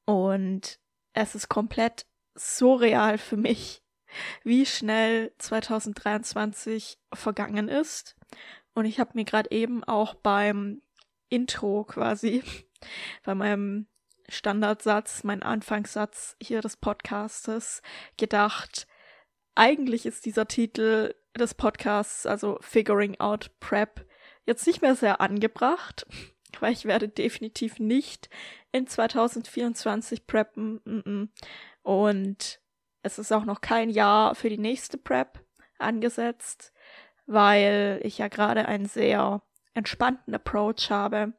und 0.04 0.78
es 1.14 1.34
ist 1.34 1.48
komplett 1.48 2.06
surreal 2.36 3.18
für 3.18 3.38
mich, 3.38 3.82
wie 4.44 4.66
schnell 4.66 5.32
2023 5.38 7.00
vergangen 7.14 7.70
ist. 7.70 8.18
Und 8.74 8.84
ich 8.84 9.00
habe 9.00 9.12
mir 9.14 9.24
gerade 9.24 9.52
eben 9.52 9.86
auch 9.86 10.16
beim 10.16 10.82
Intro 11.30 11.86
quasi, 11.86 12.44
bei 13.24 13.36
meinem 13.36 13.88
Standardsatz, 14.30 15.24
mein 15.24 15.44
Anfangssatz 15.44 16.36
hier 16.42 16.62
des 16.62 16.78
Podcastes 16.78 17.82
gedacht, 18.18 18.88
eigentlich 19.56 20.06
ist 20.06 20.26
dieser 20.26 20.48
Titel 20.48 21.16
des 21.38 21.54
Podcasts, 21.54 22.26
also 22.26 22.58
Figuring 22.62 23.20
Out 23.20 23.52
Prep, 23.60 24.06
jetzt 24.46 24.68
nicht 24.68 24.82
mehr 24.82 24.96
sehr 24.96 25.22
angebracht, 25.22 26.06
weil 26.60 26.74
ich 26.74 26.86
werde 26.86 27.08
definitiv 27.08 27.80
nicht 27.80 28.30
in 28.72 28.88
2024 28.88 30.28
preppen. 30.28 31.32
Und 31.84 32.60
es 33.02 33.20
ist 33.20 33.32
auch 33.32 33.46
noch 33.46 33.62
kein 33.62 33.90
Jahr 33.90 34.36
für 34.36 34.50
die 34.50 34.58
nächste 34.58 34.98
Prep 34.98 35.40
angesetzt, 35.78 36.74
weil 37.26 38.00
ich 38.04 38.18
ja 38.18 38.28
gerade 38.28 38.68
einen 38.68 38.86
sehr 38.86 39.42
entspannten 39.74 40.34
Approach 40.34 40.90
habe. 40.90 41.34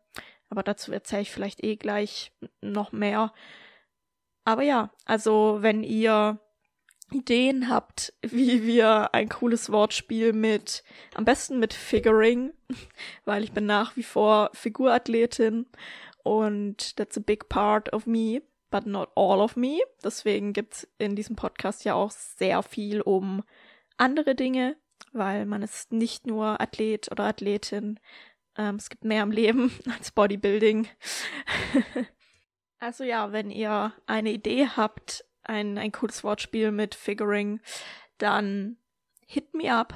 Aber 0.56 0.62
dazu 0.62 0.90
erzähle 0.90 1.20
ich 1.20 1.30
vielleicht 1.30 1.62
eh 1.62 1.76
gleich 1.76 2.32
noch 2.62 2.90
mehr. 2.90 3.34
Aber 4.44 4.62
ja, 4.62 4.90
also 5.04 5.58
wenn 5.60 5.82
ihr 5.82 6.40
Ideen 7.12 7.68
habt, 7.68 8.14
wie 8.22 8.64
wir 8.64 9.12
ein 9.12 9.28
cooles 9.28 9.70
Wortspiel 9.70 10.32
mit, 10.32 10.82
am 11.12 11.26
besten 11.26 11.58
mit 11.58 11.74
Figuring, 11.74 12.54
weil 13.26 13.44
ich 13.44 13.52
bin 13.52 13.66
nach 13.66 13.98
wie 13.98 14.02
vor 14.02 14.48
Figurathletin 14.54 15.66
und 16.24 16.96
that's 16.96 17.18
a 17.18 17.20
big 17.20 17.50
part 17.50 17.92
of 17.92 18.06
me, 18.06 18.40
but 18.70 18.86
not 18.86 19.10
all 19.14 19.42
of 19.42 19.56
me. 19.56 19.80
Deswegen 20.02 20.54
gibt's 20.54 20.88
in 20.96 21.16
diesem 21.16 21.36
Podcast 21.36 21.84
ja 21.84 21.92
auch 21.92 22.12
sehr 22.12 22.62
viel 22.62 23.02
um 23.02 23.44
andere 23.98 24.34
Dinge, 24.34 24.78
weil 25.12 25.44
man 25.44 25.60
ist 25.60 25.92
nicht 25.92 26.26
nur 26.26 26.62
Athlet 26.62 27.12
oder 27.12 27.24
Athletin. 27.24 28.00
Ähm, 28.58 28.76
es 28.76 28.88
gibt 28.88 29.04
mehr 29.04 29.22
im 29.22 29.30
Leben 29.30 29.72
als 29.96 30.10
Bodybuilding. 30.12 30.88
also 32.78 33.04
ja, 33.04 33.32
wenn 33.32 33.50
ihr 33.50 33.92
eine 34.06 34.30
Idee 34.30 34.68
habt, 34.68 35.24
ein, 35.42 35.78
ein 35.78 35.92
cooles 35.92 36.24
Wortspiel 36.24 36.72
mit 36.72 36.94
Figuring, 36.94 37.60
dann 38.18 38.76
hit 39.26 39.54
me 39.54 39.72
up. 39.72 39.94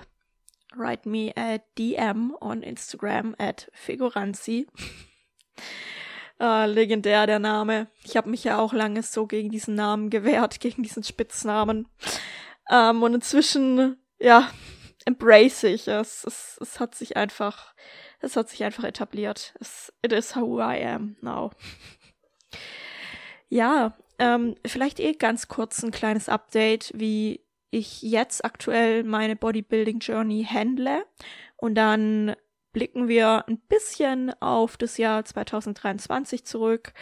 Write 0.76 1.08
me 1.08 1.32
a 1.36 1.58
DM 1.76 2.36
on 2.40 2.62
Instagram 2.62 3.34
at 3.38 3.70
Figuranzi. 3.72 4.68
äh, 6.38 6.66
legendär 6.70 7.26
der 7.26 7.40
Name. 7.40 7.88
Ich 8.04 8.16
habe 8.16 8.30
mich 8.30 8.44
ja 8.44 8.58
auch 8.58 8.72
lange 8.72 9.02
so 9.02 9.26
gegen 9.26 9.50
diesen 9.50 9.74
Namen 9.74 10.10
gewehrt, 10.10 10.60
gegen 10.60 10.82
diesen 10.82 11.02
Spitznamen. 11.02 11.88
Ähm, 12.70 13.02
und 13.02 13.14
inzwischen, 13.14 13.96
ja, 14.20 14.48
embrace 15.06 15.64
ich 15.64 15.88
es. 15.88 16.24
es. 16.24 16.58
Es 16.60 16.78
hat 16.78 16.94
sich 16.94 17.16
einfach, 17.16 17.74
es 18.20 18.36
hat 18.36 18.48
sich 18.48 18.62
einfach 18.64 18.84
etabliert. 18.84 19.54
Es, 19.60 19.92
it 20.02 20.12
is 20.12 20.36
who 20.36 20.60
I 20.60 20.84
am 20.84 21.16
now. 21.20 21.50
ja, 23.48 23.96
ähm, 24.18 24.54
vielleicht 24.66 25.00
eh 25.00 25.12
ganz 25.12 25.48
kurz 25.48 25.82
ein 25.82 25.90
kleines 25.90 26.28
Update, 26.28 26.92
wie 26.94 27.40
ich 27.70 28.02
jetzt 28.02 28.44
aktuell 28.44 29.04
meine 29.04 29.36
Bodybuilding 29.36 30.00
Journey 30.00 30.46
handle. 30.48 31.04
Und 31.56 31.74
dann 31.74 32.36
blicken 32.72 33.08
wir 33.08 33.48
ein 33.48 33.58
bisschen 33.58 34.32
auf 34.40 34.76
das 34.76 34.96
Jahr 34.96 35.24
2023 35.24 36.44
zurück. 36.44 36.92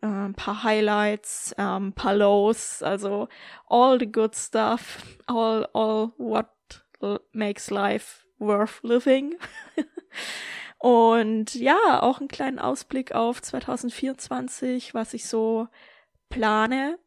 Äh, 0.00 0.06
ein 0.06 0.34
paar 0.34 0.62
Highlights, 0.62 1.52
äh, 1.52 1.62
ein 1.62 1.92
paar 1.92 2.14
Lows, 2.14 2.82
also 2.82 3.28
all 3.66 3.98
the 3.98 4.10
good 4.10 4.34
stuff, 4.34 5.02
all, 5.26 5.68
all 5.72 6.12
what 6.18 6.48
makes 7.32 7.70
life 7.70 8.24
worth 8.38 8.82
living. 8.82 9.36
Und 10.78 11.54
ja, 11.54 12.02
auch 12.02 12.20
einen 12.20 12.28
kleinen 12.28 12.58
Ausblick 12.58 13.12
auf 13.12 13.42
2024, 13.42 14.94
was 14.94 15.14
ich 15.14 15.26
so 15.26 15.68
plane. 16.28 16.98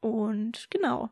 Und 0.00 0.68
genau. 0.70 1.10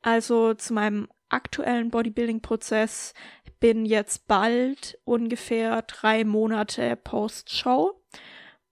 Also 0.00 0.54
zu 0.54 0.72
meinem 0.72 1.08
aktuellen 1.28 1.90
Bodybuilding-Prozess 1.90 3.14
bin 3.60 3.86
jetzt 3.86 4.26
bald 4.26 4.98
ungefähr 5.04 5.82
drei 5.82 6.24
Monate 6.24 6.96
Post-Show 6.96 8.02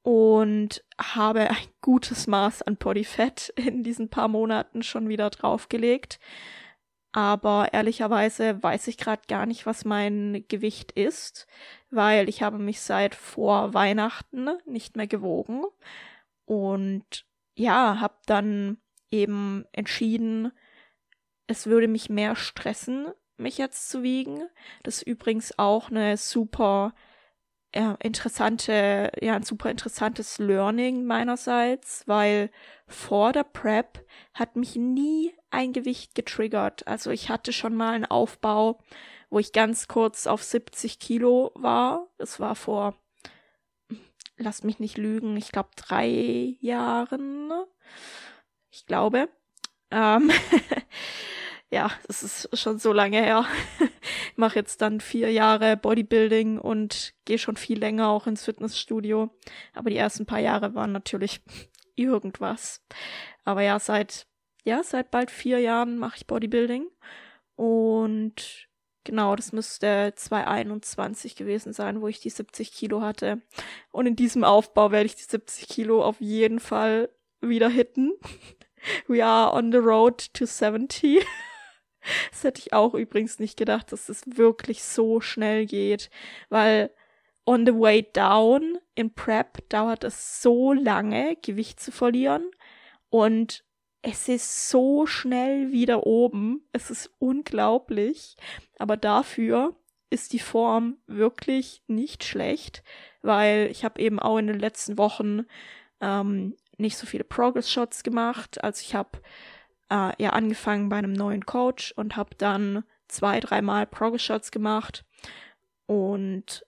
und 0.02 0.84
habe 0.98 1.50
ein 1.50 1.56
gutes 1.80 2.26
Maß 2.26 2.62
an 2.62 2.76
Bodyfett 2.76 3.52
in 3.56 3.82
diesen 3.82 4.08
paar 4.08 4.28
Monaten 4.28 4.82
schon 4.82 5.08
wieder 5.08 5.30
draufgelegt. 5.30 6.18
Aber 7.12 7.72
ehrlicherweise 7.72 8.62
weiß 8.62 8.86
ich 8.86 8.96
gerade 8.96 9.22
gar 9.28 9.46
nicht, 9.46 9.66
was 9.66 9.84
mein 9.84 10.44
Gewicht 10.48 10.92
ist, 10.92 11.46
weil 11.90 12.28
ich 12.28 12.42
habe 12.42 12.58
mich 12.58 12.80
seit 12.80 13.16
vor 13.16 13.74
Weihnachten 13.74 14.48
nicht 14.64 14.96
mehr 14.96 15.08
gewogen. 15.08 15.64
Und 16.44 17.26
ja, 17.56 18.00
habe 18.00 18.14
dann 18.26 18.78
eben 19.10 19.64
entschieden, 19.72 20.52
es 21.48 21.66
würde 21.66 21.88
mich 21.88 22.08
mehr 22.08 22.36
stressen, 22.36 23.08
mich 23.36 23.58
jetzt 23.58 23.90
zu 23.90 24.04
wiegen. 24.04 24.42
Das 24.84 24.98
ist 24.98 25.06
übrigens 25.08 25.58
auch 25.58 25.90
eine 25.90 26.16
super 26.16 26.94
ja, 27.74 27.96
interessante, 28.02 29.12
ja, 29.20 29.34
ein 29.36 29.44
super 29.44 29.70
interessantes 29.70 30.38
Learning 30.38 31.04
meinerseits, 31.04 32.02
weil 32.06 32.50
vor 32.88 33.32
der 33.32 33.44
Prep 33.44 34.04
hat 34.34 34.56
mich 34.56 34.74
nie 34.74 35.32
ein 35.50 35.72
Gewicht 35.72 36.14
getriggert. 36.14 36.86
Also 36.88 37.10
ich 37.10 37.28
hatte 37.28 37.52
schon 37.52 37.74
mal 37.74 37.94
einen 37.94 38.06
Aufbau, 38.06 38.80
wo 39.30 39.38
ich 39.38 39.52
ganz 39.52 39.86
kurz 39.86 40.26
auf 40.26 40.42
70 40.42 40.98
Kilo 40.98 41.52
war. 41.54 42.08
Das 42.18 42.40
war 42.40 42.56
vor, 42.56 42.96
lass 44.36 44.64
mich 44.64 44.80
nicht 44.80 44.98
lügen, 44.98 45.36
ich 45.36 45.52
glaube 45.52 45.70
drei 45.76 46.56
Jahren. 46.60 47.52
Ich 48.70 48.86
glaube. 48.86 49.28
Ähm, 49.92 50.30
ja, 51.70 51.90
das 52.06 52.22
ist 52.22 52.58
schon 52.58 52.78
so 52.78 52.92
lange 52.92 53.22
her. 53.22 53.44
ich 53.80 54.36
mache 54.36 54.58
jetzt 54.58 54.82
dann 54.82 55.00
vier 55.00 55.30
Jahre 55.30 55.76
Bodybuilding 55.76 56.58
und 56.58 57.14
gehe 57.24 57.38
schon 57.38 57.56
viel 57.56 57.78
länger 57.78 58.08
auch 58.08 58.26
ins 58.26 58.44
Fitnessstudio. 58.44 59.30
Aber 59.74 59.90
die 59.90 59.96
ersten 59.96 60.26
paar 60.26 60.40
Jahre 60.40 60.74
waren 60.74 60.92
natürlich 60.92 61.40
irgendwas. 61.94 62.82
Aber 63.44 63.62
ja, 63.62 63.78
seit 63.78 64.26
ja, 64.64 64.82
seit 64.82 65.10
bald 65.10 65.30
vier 65.30 65.58
Jahren 65.58 65.98
mache 65.98 66.16
ich 66.18 66.26
Bodybuilding. 66.26 66.86
Und 67.56 68.68
genau, 69.04 69.36
das 69.36 69.52
müsste 69.52 70.12
2021 70.14 71.36
gewesen 71.36 71.72
sein, 71.72 72.00
wo 72.00 72.08
ich 72.08 72.20
die 72.20 72.30
70 72.30 72.72
Kilo 72.72 73.00
hatte. 73.00 73.42
Und 73.90 74.06
in 74.06 74.16
diesem 74.16 74.44
Aufbau 74.44 74.90
werde 74.90 75.06
ich 75.06 75.16
die 75.16 75.24
70 75.24 75.68
Kilo 75.68 76.04
auf 76.04 76.20
jeden 76.20 76.60
Fall 76.60 77.10
wieder 77.40 77.68
hitten. 77.68 78.12
We 79.08 79.24
are 79.24 79.52
on 79.52 79.72
the 79.72 79.78
road 79.78 80.32
to 80.34 80.46
70. 80.46 81.24
das 82.30 82.44
hätte 82.44 82.60
ich 82.60 82.72
auch 82.72 82.94
übrigens 82.94 83.38
nicht 83.38 83.56
gedacht, 83.56 83.92
dass 83.92 84.08
es 84.08 84.22
wirklich 84.26 84.82
so 84.82 85.20
schnell 85.20 85.66
geht, 85.66 86.10
weil 86.48 86.90
on 87.46 87.66
the 87.66 87.74
way 87.74 88.06
down 88.12 88.78
in 88.94 89.12
Prep 89.12 89.68
dauert 89.68 90.04
es 90.04 90.42
so 90.42 90.72
lange, 90.72 91.36
Gewicht 91.42 91.80
zu 91.80 91.92
verlieren 91.92 92.50
und 93.08 93.64
es 94.02 94.28
ist 94.28 94.70
so 94.70 95.06
schnell 95.06 95.72
wieder 95.72 96.06
oben. 96.06 96.66
Es 96.72 96.90
ist 96.90 97.10
unglaublich. 97.18 98.36
Aber 98.78 98.96
dafür 98.96 99.76
ist 100.08 100.32
die 100.32 100.38
Form 100.38 100.96
wirklich 101.06 101.82
nicht 101.86 102.24
schlecht, 102.24 102.82
weil 103.22 103.68
ich 103.70 103.84
habe 103.84 104.00
eben 104.00 104.18
auch 104.18 104.38
in 104.38 104.46
den 104.46 104.58
letzten 104.58 104.98
Wochen 104.98 105.46
ähm, 106.00 106.56
nicht 106.78 106.96
so 106.96 107.06
viele 107.06 107.24
Progress-Shots 107.24 108.02
gemacht. 108.02 108.62
Also 108.64 108.82
ich 108.82 108.94
habe 108.94 109.20
äh, 109.90 110.12
ja 110.22 110.30
angefangen 110.30 110.88
bei 110.88 110.96
einem 110.96 111.12
neuen 111.12 111.44
Coach 111.46 111.92
und 111.96 112.16
habe 112.16 112.34
dann 112.36 112.84
zwei, 113.08 113.40
dreimal 113.40 113.86
Progress-Shots 113.86 114.50
gemacht. 114.50 115.04
Und 115.86 116.64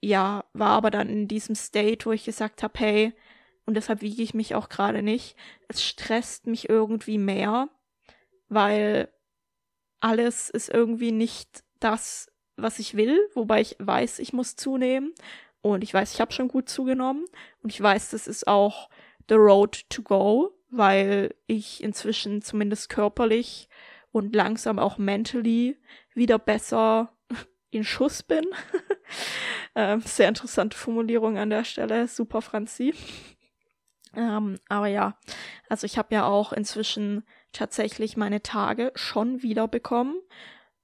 ja, 0.00 0.44
war 0.52 0.70
aber 0.70 0.90
dann 0.90 1.08
in 1.08 1.28
diesem 1.28 1.54
State, 1.54 2.06
wo 2.06 2.12
ich 2.12 2.24
gesagt 2.24 2.62
habe, 2.62 2.78
hey, 2.78 3.14
und 3.64 3.74
deshalb 3.74 4.00
wiege 4.00 4.22
ich 4.22 4.34
mich 4.34 4.54
auch 4.54 4.68
gerade 4.68 5.02
nicht. 5.02 5.36
Es 5.68 5.84
stresst 5.84 6.46
mich 6.46 6.68
irgendwie 6.68 7.18
mehr, 7.18 7.68
weil 8.48 9.08
alles 10.00 10.50
ist 10.50 10.68
irgendwie 10.68 11.12
nicht 11.12 11.62
das, 11.78 12.30
was 12.56 12.78
ich 12.78 12.96
will, 12.96 13.18
wobei 13.34 13.60
ich 13.60 13.76
weiß, 13.78 14.18
ich 14.18 14.32
muss 14.32 14.56
zunehmen. 14.56 15.14
Und 15.60 15.84
ich 15.84 15.94
weiß, 15.94 16.12
ich 16.14 16.20
habe 16.20 16.32
schon 16.32 16.48
gut 16.48 16.68
zugenommen. 16.68 17.24
Und 17.62 17.70
ich 17.70 17.80
weiß, 17.80 18.10
das 18.10 18.26
ist 18.26 18.48
auch 18.48 18.90
the 19.28 19.36
road 19.36 19.88
to 19.88 20.02
go, 20.02 20.52
weil 20.72 21.34
ich 21.46 21.82
inzwischen 21.82 22.40
zumindest 22.40 22.88
körperlich 22.88 23.68
und 24.10 24.34
langsam 24.34 24.78
auch 24.78 24.98
mentally 24.98 25.78
wieder 26.14 26.38
besser 26.38 27.12
in 27.70 27.84
Schuss 27.84 28.22
bin. 28.22 28.44
ähm, 29.74 30.00
sehr 30.00 30.28
interessante 30.28 30.76
Formulierung 30.76 31.36
an 31.36 31.50
der 31.50 31.64
Stelle. 31.64 32.08
Super, 32.08 32.40
Franzi. 32.40 32.94
Ähm, 34.16 34.58
aber 34.68 34.86
ja, 34.86 35.18
also 35.68 35.84
ich 35.84 35.98
habe 35.98 36.14
ja 36.14 36.24
auch 36.24 36.52
inzwischen 36.52 37.24
tatsächlich 37.52 38.16
meine 38.16 38.42
Tage 38.42 38.92
schon 38.94 39.42
wieder 39.42 39.68
bekommen. 39.68 40.16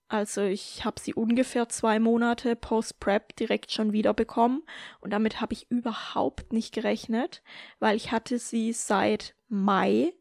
Also 0.09 0.43
ich 0.43 0.87
habe 0.87 0.99
sie 1.01 1.13
ungefähr 1.13 1.69
zwei 1.69 2.01
Monate 2.01 2.57
post-Prep 2.57 3.37
direkt 3.37 3.73
schon 3.73 3.93
wieder 3.93 4.15
bekommen 4.15 4.63
und 5.01 5.11
damit 5.11 5.43
habe 5.43 5.53
ich 5.53 5.71
überhaupt 5.71 6.53
nicht 6.53 6.75
gerechnet, 6.75 7.43
weil 7.79 7.95
ich 7.95 8.11
hatte 8.11 8.39
sie 8.39 8.73
seit 8.73 9.35
Mai. 9.49 10.15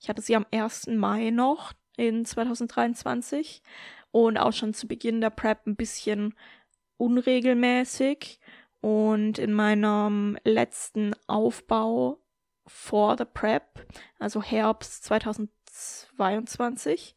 Ich 0.00 0.08
hatte 0.08 0.22
sie 0.22 0.34
am 0.34 0.46
1. 0.50 0.86
Mai 0.88 1.28
noch 1.28 1.74
in 1.96 2.24
2023 2.24 3.62
und 4.12 4.38
auch 4.38 4.52
schon 4.52 4.72
zu 4.72 4.88
Beginn 4.88 5.20
der 5.20 5.30
Prep 5.30 5.66
ein 5.66 5.76
bisschen 5.76 6.34
unregelmäßig 6.96 8.40
und 8.80 9.38
in 9.38 9.52
meinem 9.52 10.38
letzten 10.44 11.12
Aufbau 11.26 12.18
vor 12.66 13.16
der 13.16 13.26
Prep, 13.26 13.86
also 14.18 14.42
Herbst 14.42 15.04
2022, 15.04 17.14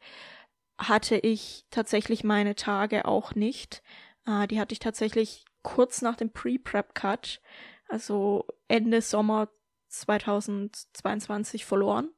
hatte 0.77 1.17
ich 1.17 1.65
tatsächlich 1.71 2.23
meine 2.23 2.55
Tage 2.55 3.05
auch 3.05 3.35
nicht. 3.35 3.81
Äh, 4.25 4.47
die 4.47 4.59
hatte 4.59 4.73
ich 4.73 4.79
tatsächlich 4.79 5.45
kurz 5.63 6.01
nach 6.01 6.15
dem 6.15 6.31
Pre-Prep-Cut, 6.31 7.41
also 7.87 8.45
Ende 8.67 9.01
Sommer 9.01 9.49
2022 9.89 11.65
verloren 11.65 12.09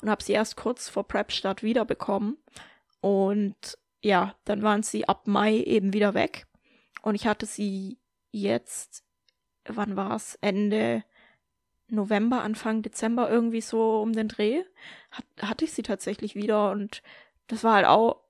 und 0.00 0.10
habe 0.10 0.22
sie 0.22 0.32
erst 0.32 0.56
kurz 0.56 0.88
vor 0.88 1.06
Prep-Start 1.06 1.62
wiederbekommen. 1.62 2.38
Und 3.00 3.78
ja, 4.02 4.34
dann 4.44 4.62
waren 4.62 4.82
sie 4.82 5.08
ab 5.08 5.26
Mai 5.26 5.56
eben 5.56 5.92
wieder 5.92 6.14
weg. 6.14 6.46
Und 7.02 7.14
ich 7.14 7.26
hatte 7.26 7.46
sie 7.46 7.98
jetzt, 8.30 9.04
wann 9.64 9.96
war 9.96 10.16
es? 10.16 10.36
Ende 10.40 11.04
November, 11.88 12.42
Anfang 12.42 12.82
Dezember 12.82 13.30
irgendwie 13.30 13.60
so 13.60 14.00
um 14.00 14.12
den 14.12 14.28
Dreh, 14.28 14.62
hat, 15.10 15.24
hatte 15.40 15.64
ich 15.64 15.72
sie 15.72 15.82
tatsächlich 15.82 16.34
wieder 16.34 16.70
und 16.70 17.02
das 17.48 17.64
war 17.64 17.74
halt 17.74 17.86
auch 17.86 18.22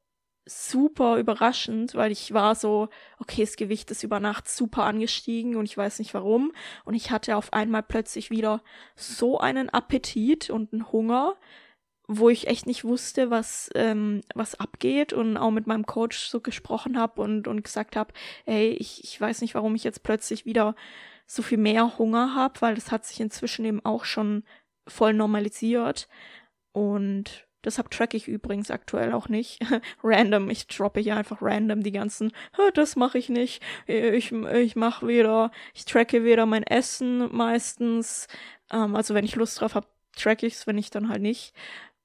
super 0.45 1.19
überraschend, 1.19 1.95
weil 1.95 2.11
ich 2.11 2.33
war 2.35 2.55
so, 2.55 2.89
okay, 3.19 3.43
das 3.43 3.57
Gewicht 3.57 3.91
ist 3.91 4.03
über 4.03 4.19
Nacht 4.19 4.49
super 4.49 4.85
angestiegen 4.85 5.57
und 5.57 5.67
ich 5.67 5.77
weiß 5.77 5.99
nicht 6.01 6.15
warum. 6.15 6.53
Und 6.85 6.95
ich 6.95 7.11
hatte 7.11 7.37
auf 7.37 7.53
einmal 7.53 7.83
plötzlich 7.83 8.31
wieder 8.31 8.63
so 8.97 9.39
einen 9.39 9.69
Appetit 9.69 10.51
und 10.51 10.73
einen 10.73 10.91
Hunger, 10.91 11.37
wo 12.09 12.29
ich 12.29 12.49
echt 12.49 12.67
nicht 12.67 12.85
wusste, 12.85 13.31
was, 13.31 13.71
ähm, 13.75 14.23
was 14.35 14.59
abgeht 14.59 15.13
und 15.13 15.37
auch 15.37 15.53
mit 15.53 15.67
meinem 15.69 15.87
Coach 15.87 16.19
so 16.27 16.41
gesprochen 16.41 16.99
habe 16.99 17.23
und, 17.23 17.47
und 17.47 17.63
gesagt 17.63 17.95
habe, 17.95 18.13
ey, 18.45 18.71
ich, 18.71 19.05
ich 19.05 19.21
weiß 19.21 19.41
nicht, 19.43 19.55
warum 19.55 19.77
ich 19.77 19.85
jetzt 19.85 20.03
plötzlich 20.03 20.45
wieder 20.45 20.75
so 21.27 21.43
viel 21.43 21.59
mehr 21.59 21.99
Hunger 21.99 22.35
habe, 22.35 22.61
weil 22.61 22.75
das 22.75 22.91
hat 22.91 23.07
sich 23.07 23.21
inzwischen 23.21 23.65
eben 23.65 23.85
auch 23.85 24.05
schon 24.05 24.43
voll 24.89 25.15
normalisiert. 25.15 26.09
Und 26.73 27.47
deshalb 27.65 27.91
track 27.91 28.15
ich 28.15 28.29
übrigens 28.29 28.71
aktuell 28.71 29.13
auch 29.13 29.29
nicht. 29.29 29.61
random, 30.03 30.51
ich 30.51 30.67
droppe 30.67 31.01
hier 31.01 31.17
einfach 31.17 31.39
random 31.41 31.83
die 31.83 31.93
ganzen, 31.93 32.33
das 32.75 32.97
mache 32.97 33.19
ich 33.19 33.29
nicht. 33.29 33.63
Ich, 33.87 34.33
ich 34.33 34.77
mache 34.77 35.07
weder, 35.07 35.51
ich 35.75 35.85
tracke 35.85 36.25
weder 36.25 36.47
mein 36.47 36.65
Essen 36.65 37.35
meistens. 37.35 38.29
Ähm, 38.71 38.97
also 38.97 39.15
wenn 39.15 39.25
ich 39.25 39.37
Lust 39.37 39.61
drauf 39.61 39.75
habe, 39.75 39.87
track 40.17 40.43
ich's, 40.43 40.67
wenn 40.67 40.79
ich 40.79 40.91
dann 40.91 41.09
halt 41.09 41.23
nicht. 41.23 41.55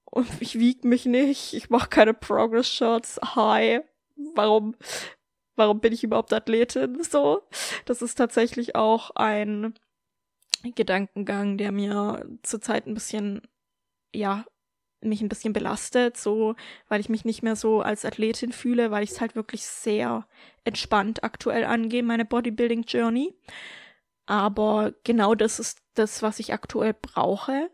Und 0.05 0.27
ich 0.39 0.57
wieg 0.57 0.83
mich 0.83 1.05
nicht, 1.05 1.53
ich 1.53 1.69
mache 1.69 1.89
keine 1.89 2.13
Progress 2.13 2.69
Shots. 2.69 3.19
Hi. 3.35 3.81
Warum? 4.33 4.75
warum 5.57 5.81
bin 5.81 5.91
ich 5.91 6.03
überhaupt 6.03 6.31
Athletin? 6.31 7.03
So, 7.07 7.41
das 7.85 8.01
ist 8.01 8.15
tatsächlich 8.15 8.75
auch 8.75 9.11
ein 9.15 9.73
Gedankengang, 10.63 11.57
der 11.57 11.71
mir 11.71 12.25
zurzeit 12.43 12.87
ein 12.87 12.93
bisschen, 12.93 13.41
ja, 14.13 14.45
mich 15.01 15.21
ein 15.21 15.29
bisschen 15.29 15.53
belastet, 15.53 16.17
so, 16.17 16.55
weil 16.87 16.99
ich 16.99 17.09
mich 17.09 17.25
nicht 17.25 17.43
mehr 17.43 17.55
so 17.55 17.81
als 17.81 18.05
Athletin 18.05 18.51
fühle, 18.51 18.91
weil 18.91 19.03
ich 19.03 19.11
es 19.11 19.21
halt 19.21 19.35
wirklich 19.35 19.65
sehr 19.65 20.27
entspannt 20.63 21.23
aktuell 21.23 21.65
angehe, 21.65 22.03
meine 22.03 22.25
Bodybuilding 22.25 22.83
Journey. 22.83 23.33
Aber 24.25 24.93
genau 25.03 25.35
das 25.35 25.59
ist 25.59 25.79
das, 25.93 26.21
was 26.21 26.39
ich 26.39 26.53
aktuell 26.53 26.93
brauche, 26.93 27.69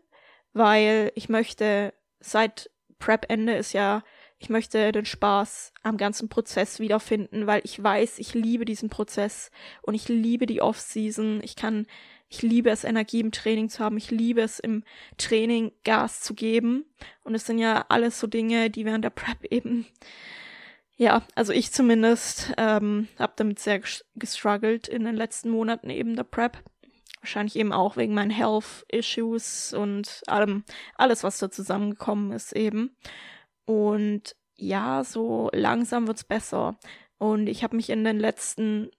weil 0.52 1.10
ich 1.14 1.28
möchte 1.28 1.94
seit 2.20 2.70
Prep-Ende 2.98 3.54
ist 3.56 3.72
ja 3.72 4.02
ich 4.44 4.50
möchte 4.50 4.92
den 4.92 5.06
Spaß 5.06 5.72
am 5.82 5.96
ganzen 5.96 6.28
Prozess 6.28 6.78
wiederfinden, 6.78 7.46
weil 7.46 7.62
ich 7.64 7.82
weiß, 7.82 8.18
ich 8.18 8.34
liebe 8.34 8.66
diesen 8.66 8.90
Prozess 8.90 9.50
und 9.80 9.94
ich 9.94 10.10
liebe 10.10 10.44
die 10.44 10.60
Off-Season. 10.60 11.40
Ich 11.42 11.56
kann, 11.56 11.86
ich 12.28 12.42
liebe 12.42 12.68
es, 12.68 12.84
Energie 12.84 13.20
im 13.20 13.32
Training 13.32 13.70
zu 13.70 13.82
haben. 13.82 13.96
Ich 13.96 14.10
liebe 14.10 14.42
es, 14.42 14.58
im 14.58 14.84
Training 15.16 15.72
Gas 15.82 16.20
zu 16.20 16.34
geben. 16.34 16.84
Und 17.22 17.34
es 17.34 17.46
sind 17.46 17.56
ja 17.56 17.86
alles 17.88 18.20
so 18.20 18.26
Dinge, 18.26 18.68
die 18.68 18.84
während 18.84 19.02
der 19.02 19.10
Prep 19.10 19.44
eben, 19.50 19.86
ja, 20.98 21.22
also 21.34 21.54
ich 21.54 21.72
zumindest, 21.72 22.52
ähm, 22.58 23.08
habe 23.18 23.32
damit 23.36 23.60
sehr 23.60 23.80
gestruggelt 24.14 24.88
in 24.88 25.06
den 25.06 25.16
letzten 25.16 25.48
Monaten 25.48 25.88
eben 25.88 26.16
der 26.16 26.24
Prep. 26.24 26.58
Wahrscheinlich 27.22 27.56
eben 27.56 27.72
auch 27.72 27.96
wegen 27.96 28.12
meinen 28.12 28.30
Health 28.30 28.84
Issues 28.92 29.72
und 29.72 30.20
allem, 30.26 30.64
alles, 30.96 31.24
was 31.24 31.38
da 31.38 31.50
zusammengekommen 31.50 32.30
ist 32.32 32.52
eben. 32.52 32.94
Und 33.66 34.36
ja, 34.56 35.04
so 35.04 35.50
langsam 35.52 36.06
wird's 36.06 36.24
besser. 36.24 36.76
Und 37.18 37.46
ich 37.46 37.62
habe 37.64 37.76
mich 37.76 37.90
in 37.90 38.04
den 38.04 38.18
letzten 38.18 38.90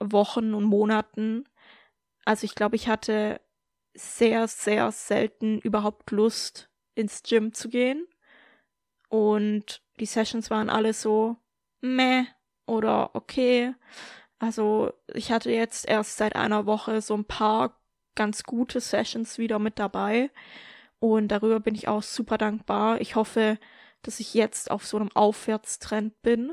Wochen 0.00 0.54
und 0.54 0.64
Monaten, 0.64 1.44
also 2.24 2.44
ich 2.44 2.54
glaube, 2.54 2.76
ich 2.76 2.88
hatte 2.88 3.40
sehr, 3.94 4.48
sehr 4.48 4.92
selten 4.92 5.58
überhaupt 5.60 6.10
Lust, 6.10 6.68
ins 6.94 7.22
Gym 7.22 7.52
zu 7.52 7.68
gehen. 7.68 8.06
Und 9.08 9.82
die 10.00 10.06
Sessions 10.06 10.50
waren 10.50 10.68
alle 10.70 10.92
so 10.92 11.36
meh 11.80 12.24
oder 12.66 13.14
okay. 13.14 13.74
Also 14.38 14.92
ich 15.14 15.30
hatte 15.30 15.50
jetzt 15.50 15.88
erst 15.88 16.16
seit 16.16 16.36
einer 16.36 16.66
Woche 16.66 17.00
so 17.00 17.14
ein 17.14 17.24
paar 17.24 17.80
ganz 18.14 18.42
gute 18.42 18.80
Sessions 18.80 19.38
wieder 19.38 19.58
mit 19.58 19.78
dabei. 19.78 20.30
Und 20.98 21.28
darüber 21.28 21.60
bin 21.60 21.74
ich 21.74 21.88
auch 21.88 22.02
super 22.02 22.38
dankbar. 22.38 23.00
Ich 23.00 23.14
hoffe, 23.14 23.58
dass 24.06 24.20
ich 24.20 24.34
jetzt 24.34 24.70
auf 24.70 24.86
so 24.86 24.96
einem 24.96 25.10
Aufwärtstrend 25.14 26.20
bin. 26.22 26.52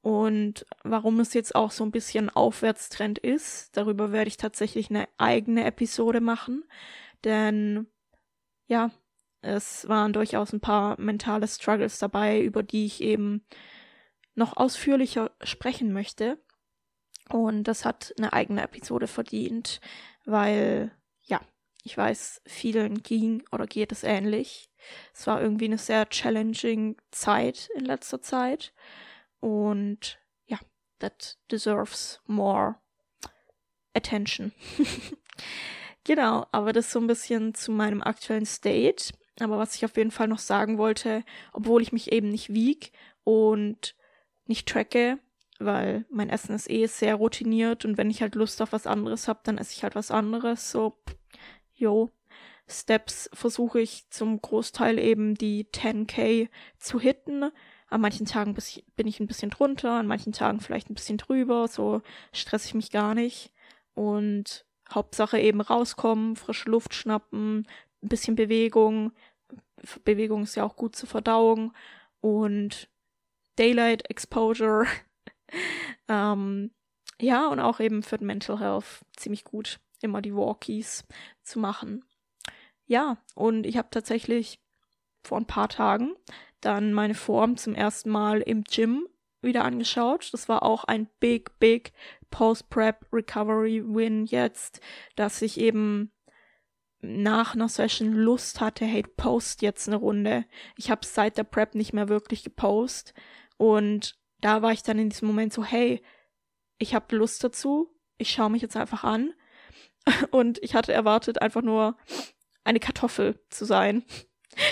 Und 0.00 0.64
warum 0.84 1.20
es 1.20 1.34
jetzt 1.34 1.54
auch 1.54 1.70
so 1.70 1.84
ein 1.84 1.90
bisschen 1.90 2.30
Aufwärtstrend 2.30 3.18
ist, 3.18 3.76
darüber 3.76 4.12
werde 4.12 4.28
ich 4.28 4.36
tatsächlich 4.36 4.90
eine 4.90 5.08
eigene 5.18 5.64
Episode 5.64 6.20
machen. 6.20 6.64
Denn 7.24 7.88
ja, 8.66 8.90
es 9.40 9.88
waren 9.88 10.12
durchaus 10.12 10.52
ein 10.52 10.60
paar 10.60 11.00
mentale 11.00 11.46
Struggles 11.46 11.98
dabei, 11.98 12.40
über 12.40 12.62
die 12.62 12.86
ich 12.86 13.00
eben 13.02 13.44
noch 14.34 14.56
ausführlicher 14.56 15.32
sprechen 15.42 15.92
möchte. 15.92 16.38
Und 17.28 17.64
das 17.64 17.84
hat 17.84 18.14
eine 18.18 18.32
eigene 18.32 18.62
Episode 18.62 19.06
verdient, 19.06 19.80
weil 20.24 20.92
ja, 21.22 21.40
ich 21.88 21.96
weiß, 21.96 22.42
vielen 22.44 23.02
ging 23.02 23.42
oder 23.50 23.66
geht 23.66 23.92
es 23.92 24.04
ähnlich. 24.04 24.68
Es 25.14 25.26
war 25.26 25.40
irgendwie 25.40 25.64
eine 25.64 25.78
sehr 25.78 26.06
challenging 26.10 26.96
Zeit 27.10 27.70
in 27.74 27.86
letzter 27.86 28.20
Zeit. 28.20 28.74
Und 29.40 30.18
ja, 30.44 30.58
that 30.98 31.38
deserves 31.50 32.20
more 32.26 32.76
attention. 33.94 34.52
genau, 36.04 36.44
aber 36.52 36.74
das 36.74 36.92
so 36.92 37.00
ein 37.00 37.06
bisschen 37.06 37.54
zu 37.54 37.72
meinem 37.72 38.02
aktuellen 38.02 38.44
State. 38.44 39.14
Aber 39.40 39.56
was 39.56 39.74
ich 39.74 39.86
auf 39.86 39.96
jeden 39.96 40.10
Fall 40.10 40.28
noch 40.28 40.40
sagen 40.40 40.76
wollte, 40.76 41.24
obwohl 41.54 41.80
ich 41.80 41.92
mich 41.92 42.12
eben 42.12 42.28
nicht 42.28 42.52
wieg 42.52 42.92
und 43.24 43.94
nicht 44.44 44.68
tracke, 44.68 45.20
weil 45.58 46.04
mein 46.10 46.28
Essen 46.28 46.54
ist 46.54 46.68
eh 46.68 46.84
sehr 46.84 47.14
routiniert 47.14 47.86
und 47.86 47.96
wenn 47.96 48.10
ich 48.10 48.20
halt 48.20 48.34
Lust 48.34 48.60
auf 48.60 48.72
was 48.72 48.86
anderes 48.86 49.26
habe, 49.26 49.40
dann 49.44 49.56
esse 49.56 49.72
ich 49.72 49.84
halt 49.84 49.94
was 49.94 50.10
anderes. 50.10 50.70
So, 50.70 50.98
jo, 51.78 52.10
Steps 52.68 53.30
versuche 53.32 53.80
ich 53.80 54.08
zum 54.10 54.40
Großteil 54.40 54.98
eben 54.98 55.34
die 55.34 55.64
10k 55.64 56.48
zu 56.78 57.00
hitten. 57.00 57.50
An 57.88 58.00
manchen 58.02 58.26
Tagen 58.26 58.54
bin 58.96 59.06
ich 59.06 59.20
ein 59.20 59.26
bisschen 59.26 59.50
drunter, 59.50 59.92
an 59.92 60.06
manchen 60.06 60.32
Tagen 60.32 60.60
vielleicht 60.60 60.90
ein 60.90 60.94
bisschen 60.94 61.16
drüber, 61.16 61.68
so 61.68 62.02
stress 62.32 62.66
ich 62.66 62.74
mich 62.74 62.90
gar 62.90 63.14
nicht. 63.14 63.52
Und 63.94 64.66
Hauptsache 64.92 65.38
eben 65.40 65.62
rauskommen, 65.62 66.36
frische 66.36 66.68
Luft 66.70 66.94
schnappen, 66.94 67.66
ein 68.02 68.08
bisschen 68.08 68.36
Bewegung. 68.36 69.12
Bewegung 70.04 70.42
ist 70.42 70.56
ja 70.56 70.64
auch 70.64 70.76
gut 70.76 70.94
zur 70.94 71.08
Verdauung 71.08 71.72
und 72.20 72.90
Daylight 73.56 74.10
Exposure. 74.10 74.86
ähm, 76.08 76.70
ja, 77.20 77.48
und 77.48 77.60
auch 77.60 77.80
eben 77.80 78.02
für 78.02 78.22
Mental 78.22 78.60
Health 78.60 79.04
ziemlich 79.16 79.44
gut, 79.44 79.80
immer 80.00 80.22
die 80.22 80.34
Walkies 80.34 81.04
zu 81.42 81.58
machen 81.58 82.04
ja, 82.88 83.18
und 83.34 83.66
ich 83.66 83.76
habe 83.76 83.88
tatsächlich 83.90 84.60
vor 85.22 85.38
ein 85.38 85.46
paar 85.46 85.68
Tagen 85.68 86.16
dann 86.60 86.92
meine 86.92 87.14
Form 87.14 87.56
zum 87.56 87.74
ersten 87.74 88.10
Mal 88.10 88.40
im 88.40 88.64
Gym 88.64 89.06
wieder 89.42 89.64
angeschaut. 89.64 90.30
Das 90.32 90.48
war 90.48 90.64
auch 90.64 90.84
ein 90.84 91.06
big, 91.20 91.56
big 91.60 91.92
Post-Prep 92.30 93.06
Recovery 93.12 93.84
Win 93.86 94.24
jetzt, 94.24 94.80
dass 95.14 95.42
ich 95.42 95.60
eben 95.60 96.10
nach 97.00 97.54
einer 97.54 97.68
Session 97.68 98.12
Lust 98.12 98.60
hatte, 98.60 98.86
hey, 98.86 99.02
post 99.02 99.62
jetzt 99.62 99.86
eine 99.86 99.96
Runde. 99.96 100.46
Ich 100.76 100.90
habe 100.90 101.06
seit 101.06 101.36
der 101.36 101.44
Prep 101.44 101.74
nicht 101.74 101.92
mehr 101.92 102.08
wirklich 102.08 102.42
gepost 102.42 103.14
und 103.58 104.18
da 104.40 104.62
war 104.62 104.72
ich 104.72 104.82
dann 104.82 104.98
in 104.98 105.10
diesem 105.10 105.28
Moment 105.28 105.52
so, 105.52 105.62
hey, 105.62 106.02
ich 106.78 106.94
habe 106.94 107.14
Lust 107.14 107.44
dazu, 107.44 107.94
ich 108.16 108.30
schaue 108.30 108.50
mich 108.50 108.62
jetzt 108.62 108.76
einfach 108.76 109.04
an 109.04 109.32
und 110.30 110.62
ich 110.62 110.74
hatte 110.74 110.92
erwartet, 110.92 111.42
einfach 111.42 111.62
nur 111.62 111.96
eine 112.64 112.80
Kartoffel 112.80 113.40
zu 113.50 113.64
sein. 113.64 114.04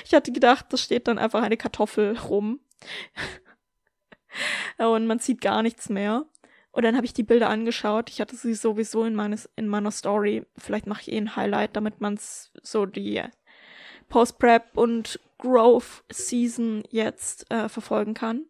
Ich 0.05 0.15
hatte 0.15 0.33
gedacht, 0.33 0.67
da 0.71 0.77
steht 0.77 1.09
dann 1.09 1.19
einfach 1.19 1.43
eine 1.43 1.57
Kartoffel 1.57 2.19
rum. 2.19 2.61
und 4.79 5.07
man 5.07 5.19
sieht 5.19 5.41
gar 5.41 5.63
nichts 5.63 5.89
mehr. 5.89 6.27
Und 6.73 6.85
dann 6.85 6.97
habe 6.97 7.07
ich 7.07 7.15
die 7.15 7.23
Bilder 7.23 7.49
angeschaut. 7.49 8.11
Ich 8.11 8.21
hatte 8.21 8.37
sie 8.37 8.55
sowieso 8.55 9.05
in, 9.05 9.15
meines, 9.15 9.49
in 9.57 9.67
meiner 9.67 9.91
Story. 9.91 10.45
Vielleicht 10.59 10.87
mache 10.87 11.03
ich 11.03 11.13
eh 11.13 11.17
ein 11.17 11.35
Highlight, 11.35 11.75
damit 11.75 12.03
man 12.03 12.19
so 12.21 12.85
die 12.85 13.23
Post-Prep 14.09 14.77
und 14.77 15.19
Growth 15.39 16.05
Season 16.11 16.85
jetzt 16.91 17.51
äh, 17.51 17.69
verfolgen 17.69 18.13
kann. 18.13 18.45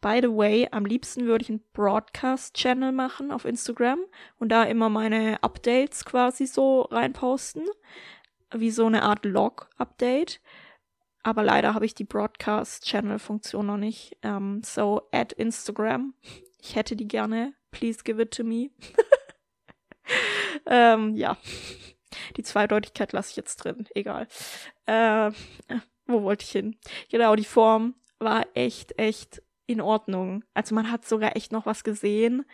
By 0.00 0.20
the 0.22 0.34
way, 0.34 0.68
am 0.70 0.84
liebsten 0.84 1.26
würde 1.26 1.42
ich 1.42 1.50
einen 1.50 1.64
Broadcast-Channel 1.72 2.92
machen 2.92 3.30
auf 3.30 3.44
Instagram 3.44 4.00
und 4.38 4.50
da 4.50 4.64
immer 4.64 4.88
meine 4.88 5.42
Updates 5.42 6.04
quasi 6.04 6.46
so 6.46 6.82
reinposten. 6.82 7.66
Wie 8.52 8.70
so 8.70 8.86
eine 8.86 9.02
Art 9.02 9.24
Log-Update. 9.24 10.40
Aber 11.22 11.42
leider 11.42 11.74
habe 11.74 11.84
ich 11.84 11.94
die 11.94 12.04
Broadcast-Channel-Funktion 12.04 13.66
noch 13.66 13.76
nicht. 13.76 14.16
Um, 14.24 14.30
ähm, 14.30 14.62
so, 14.64 15.02
add 15.12 15.34
Instagram. 15.36 16.14
Ich 16.60 16.74
hätte 16.76 16.96
die 16.96 17.06
gerne. 17.06 17.54
Please 17.70 18.00
give 18.02 18.20
it 18.20 18.32
to 18.32 18.42
me. 18.42 18.70
ähm, 20.66 21.14
ja. 21.14 21.36
Die 22.36 22.42
Zweideutigkeit 22.42 23.12
lasse 23.12 23.30
ich 23.30 23.36
jetzt 23.36 23.56
drin. 23.58 23.86
Egal. 23.94 24.26
Äh, 24.86 25.30
wo 26.06 26.22
wollte 26.22 26.44
ich 26.44 26.50
hin? 26.50 26.76
Genau, 27.10 27.36
die 27.36 27.44
Form 27.44 27.94
war 28.18 28.46
echt, 28.54 28.98
echt 28.98 29.42
in 29.70 29.80
Ordnung. 29.80 30.44
Also 30.52 30.74
man 30.74 30.90
hat 30.90 31.06
sogar 31.06 31.36
echt 31.36 31.52
noch 31.52 31.64
was 31.64 31.84
gesehen. 31.84 32.44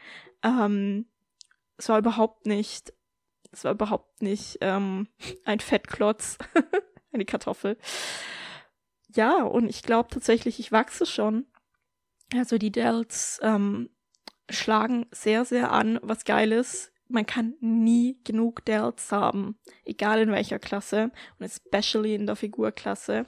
Ähm, 0.43 1.07
es 1.79 1.89
war 1.89 1.99
überhaupt 1.99 2.47
nicht, 2.47 2.93
es 3.53 3.65
war 3.65 3.73
überhaupt 3.73 4.23
nicht 4.23 4.59
ähm, 4.61 5.09
ein 5.45 5.61
Fettklotz, 5.61 6.37
eine 7.13 7.25
Kartoffel. 7.25 7.79
Ja, 9.15 9.43
und 9.43 9.69
ich 9.69 9.83
glaube 9.83 10.11
tatsächlich, 10.11 10.61
ich 10.61 10.73
wachse 10.73 11.07
schon. 11.07 11.47
Also 12.35 12.59
die 12.59 12.73
Delts 12.73 13.39
ähm, 13.43 13.89
schlagen 14.51 15.07
sehr, 15.11 15.45
sehr 15.45 15.73
an, 15.73 15.99
was 16.03 16.25
geil 16.25 16.53
ist. 16.53 16.93
Man 17.09 17.25
kann 17.25 17.55
nie 17.61 18.21
genug 18.25 18.65
Delts 18.65 19.13
haben, 19.13 19.59
egal 19.85 20.21
in 20.21 20.33
welcher 20.33 20.59
Klasse 20.59 21.13
und 21.39 21.47
especially 21.47 22.15
in 22.15 22.27
der 22.27 22.37
Figurklasse. 22.37 23.27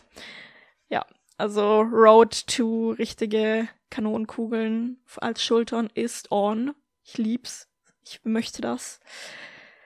Ja, 0.89 1.07
also 1.39 1.83
Road 1.83 2.47
to 2.49 2.91
richtige 2.91 3.69
Kanonenkugeln 3.91 4.99
als 5.17 5.43
Schultern 5.43 5.89
ist 5.95 6.33
on. 6.33 6.75
Ich 7.05 7.17
lieb's. 7.17 7.69
Ich 8.05 8.21
möchte 8.25 8.61
das. 8.61 9.01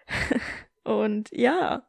und 0.85 1.29
ja, 1.31 1.87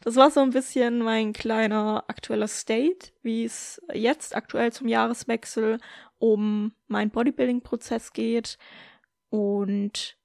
das 0.00 0.16
war 0.16 0.30
so 0.30 0.40
ein 0.40 0.50
bisschen 0.50 1.00
mein 1.00 1.34
kleiner 1.34 2.04
aktueller 2.08 2.48
State, 2.48 3.12
wie 3.22 3.44
es 3.44 3.82
jetzt 3.92 4.34
aktuell 4.34 4.72
zum 4.72 4.88
Jahreswechsel 4.88 5.78
um 6.18 6.72
meinen 6.86 7.10
Bodybuilding-Prozess 7.10 8.14
geht. 8.14 8.56
Und 9.28 10.16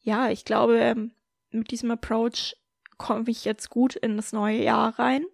ja, 0.00 0.30
ich 0.30 0.44
glaube, 0.44 1.10
mit 1.50 1.70
diesem 1.70 1.92
Approach 1.92 2.56
komme 2.98 3.24
ich 3.28 3.44
jetzt 3.44 3.70
gut 3.70 3.94
in 3.94 4.16
das 4.16 4.32
neue 4.32 4.62
Jahr 4.62 4.98
rein 4.98 5.26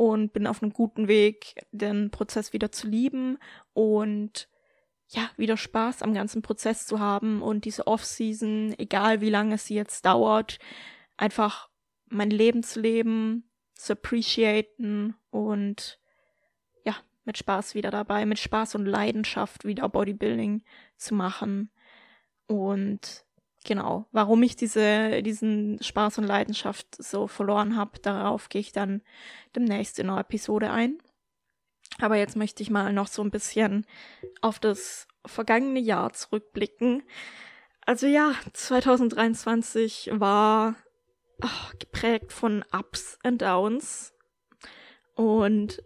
und 0.00 0.32
bin 0.32 0.46
auf 0.46 0.62
einem 0.62 0.72
guten 0.72 1.08
Weg, 1.08 1.66
den 1.72 2.10
Prozess 2.10 2.54
wieder 2.54 2.72
zu 2.72 2.88
lieben 2.88 3.36
und 3.74 4.48
ja, 5.08 5.28
wieder 5.36 5.58
Spaß 5.58 6.00
am 6.00 6.14
ganzen 6.14 6.40
Prozess 6.40 6.86
zu 6.86 7.00
haben 7.00 7.42
und 7.42 7.66
diese 7.66 7.86
Off-Season, 7.86 8.74
egal 8.78 9.20
wie 9.20 9.28
lange 9.28 9.58
sie 9.58 9.74
jetzt 9.74 10.06
dauert, 10.06 10.58
einfach 11.18 11.68
mein 12.08 12.30
Leben 12.30 12.62
zu 12.62 12.80
leben, 12.80 13.50
zu 13.74 13.92
appreciaten 13.92 15.16
und 15.28 16.00
mit 17.24 17.38
Spaß 17.38 17.74
wieder 17.74 17.90
dabei, 17.90 18.26
mit 18.26 18.38
Spaß 18.38 18.74
und 18.74 18.86
Leidenschaft 18.86 19.64
wieder 19.64 19.88
Bodybuilding 19.88 20.64
zu 20.96 21.14
machen. 21.14 21.70
Und 22.46 23.24
genau, 23.64 24.06
warum 24.12 24.42
ich 24.42 24.56
diese, 24.56 25.22
diesen 25.22 25.82
Spaß 25.82 26.18
und 26.18 26.24
Leidenschaft 26.24 26.86
so 27.02 27.26
verloren 27.26 27.76
habe, 27.76 27.98
darauf 28.00 28.48
gehe 28.48 28.60
ich 28.60 28.72
dann 28.72 29.02
demnächst 29.54 29.98
in 29.98 30.08
einer 30.08 30.20
Episode 30.20 30.70
ein. 30.70 30.98
Aber 32.00 32.16
jetzt 32.16 32.36
möchte 32.36 32.62
ich 32.62 32.70
mal 32.70 32.92
noch 32.92 33.08
so 33.08 33.22
ein 33.22 33.30
bisschen 33.30 33.86
auf 34.40 34.58
das 34.58 35.06
vergangene 35.26 35.80
Jahr 35.80 36.12
zurückblicken. 36.12 37.02
Also 37.84 38.06
ja, 38.06 38.32
2023 38.52 40.10
war 40.14 40.76
oh, 41.42 41.76
geprägt 41.78 42.32
von 42.32 42.64
Ups 42.72 43.18
and 43.22 43.42
Downs. 43.42 44.14
Und 45.14 45.82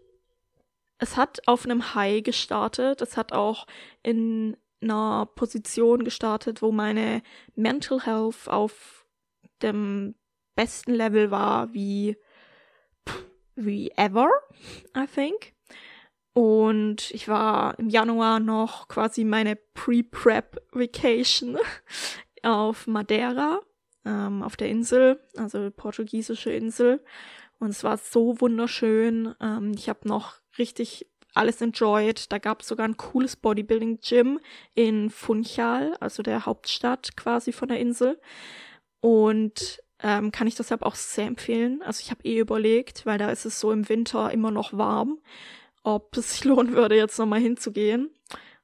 es 0.97 1.17
hat 1.17 1.47
auf 1.47 1.65
einem 1.65 1.95
High 1.95 2.23
gestartet. 2.23 3.01
Es 3.01 3.17
hat 3.17 3.33
auch 3.33 3.67
in 4.03 4.55
einer 4.85 5.27
Position 5.35 6.03
gestartet, 6.03 6.61
wo 6.61 6.71
meine 6.71 7.21
Mental 7.55 8.05
Health 8.05 8.47
auf 8.47 9.05
dem 9.61 10.15
besten 10.55 10.93
Level 10.93 11.31
war 11.31 11.73
wie, 11.73 12.17
wie 13.55 13.91
ever, 13.91 14.29
I 14.97 15.05
think. 15.05 15.53
Und 16.33 17.11
ich 17.11 17.27
war 17.27 17.77
im 17.79 17.89
Januar 17.89 18.39
noch 18.39 18.87
quasi 18.87 19.23
meine 19.23 19.55
Pre-Prep-Vacation 19.55 21.57
auf 22.43 22.87
Madeira, 22.87 23.61
ähm, 24.03 24.43
auf 24.43 24.57
der 24.57 24.69
Insel, 24.69 25.21
also 25.37 25.71
portugiesische 25.71 26.51
Insel. 26.51 27.03
Und 27.59 27.69
es 27.69 27.83
war 27.83 27.97
so 27.97 28.39
wunderschön. 28.41 29.33
Ähm, 29.39 29.71
ich 29.75 29.87
habe 29.87 30.07
noch 30.07 30.35
richtig 30.57 31.07
alles 31.35 31.61
enjoyed. 31.61 32.31
Da 32.31 32.37
gab 32.37 32.61
es 32.61 32.67
sogar 32.67 32.87
ein 32.87 32.97
cooles 32.97 33.35
Bodybuilding-Gym 33.35 34.39
in 34.73 35.09
Funchal, 35.09 35.95
also 35.99 36.23
der 36.23 36.45
Hauptstadt 36.45 37.15
quasi 37.15 37.51
von 37.51 37.69
der 37.69 37.79
Insel. 37.79 38.19
Und 39.01 39.81
ähm, 40.01 40.31
kann 40.31 40.47
ich 40.47 40.55
deshalb 40.55 40.81
auch 40.81 40.95
sehr 40.95 41.27
empfehlen. 41.27 41.81
Also 41.83 42.01
ich 42.01 42.11
habe 42.11 42.23
eh 42.23 42.39
überlegt, 42.39 43.05
weil 43.05 43.17
da 43.17 43.29
ist 43.29 43.45
es 43.45 43.59
so 43.59 43.71
im 43.71 43.87
Winter 43.87 44.31
immer 44.31 44.51
noch 44.51 44.73
warm, 44.73 45.19
ob 45.83 46.17
es 46.17 46.33
sich 46.33 46.43
lohnen 46.45 46.73
würde, 46.73 46.95
jetzt 46.95 47.19
nochmal 47.19 47.39
hinzugehen. 47.39 48.09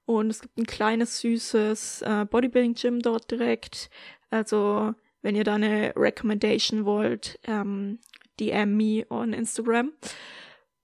Und 0.05 0.29
es 0.29 0.41
gibt 0.41 0.57
ein 0.57 0.65
kleines, 0.65 1.19
süßes 1.21 2.01
äh, 2.01 2.25
Bodybuilding-Gym 2.29 2.99
dort 2.99 3.31
direkt. 3.31 3.89
Also 4.29 4.93
wenn 5.21 5.35
ihr 5.35 5.43
da 5.43 5.55
eine 5.55 5.93
Recommendation 5.95 6.85
wollt, 6.85 7.39
ähm, 7.45 7.99
DM 8.39 8.75
me 8.75 9.05
on 9.09 9.33
Instagram. 9.33 9.93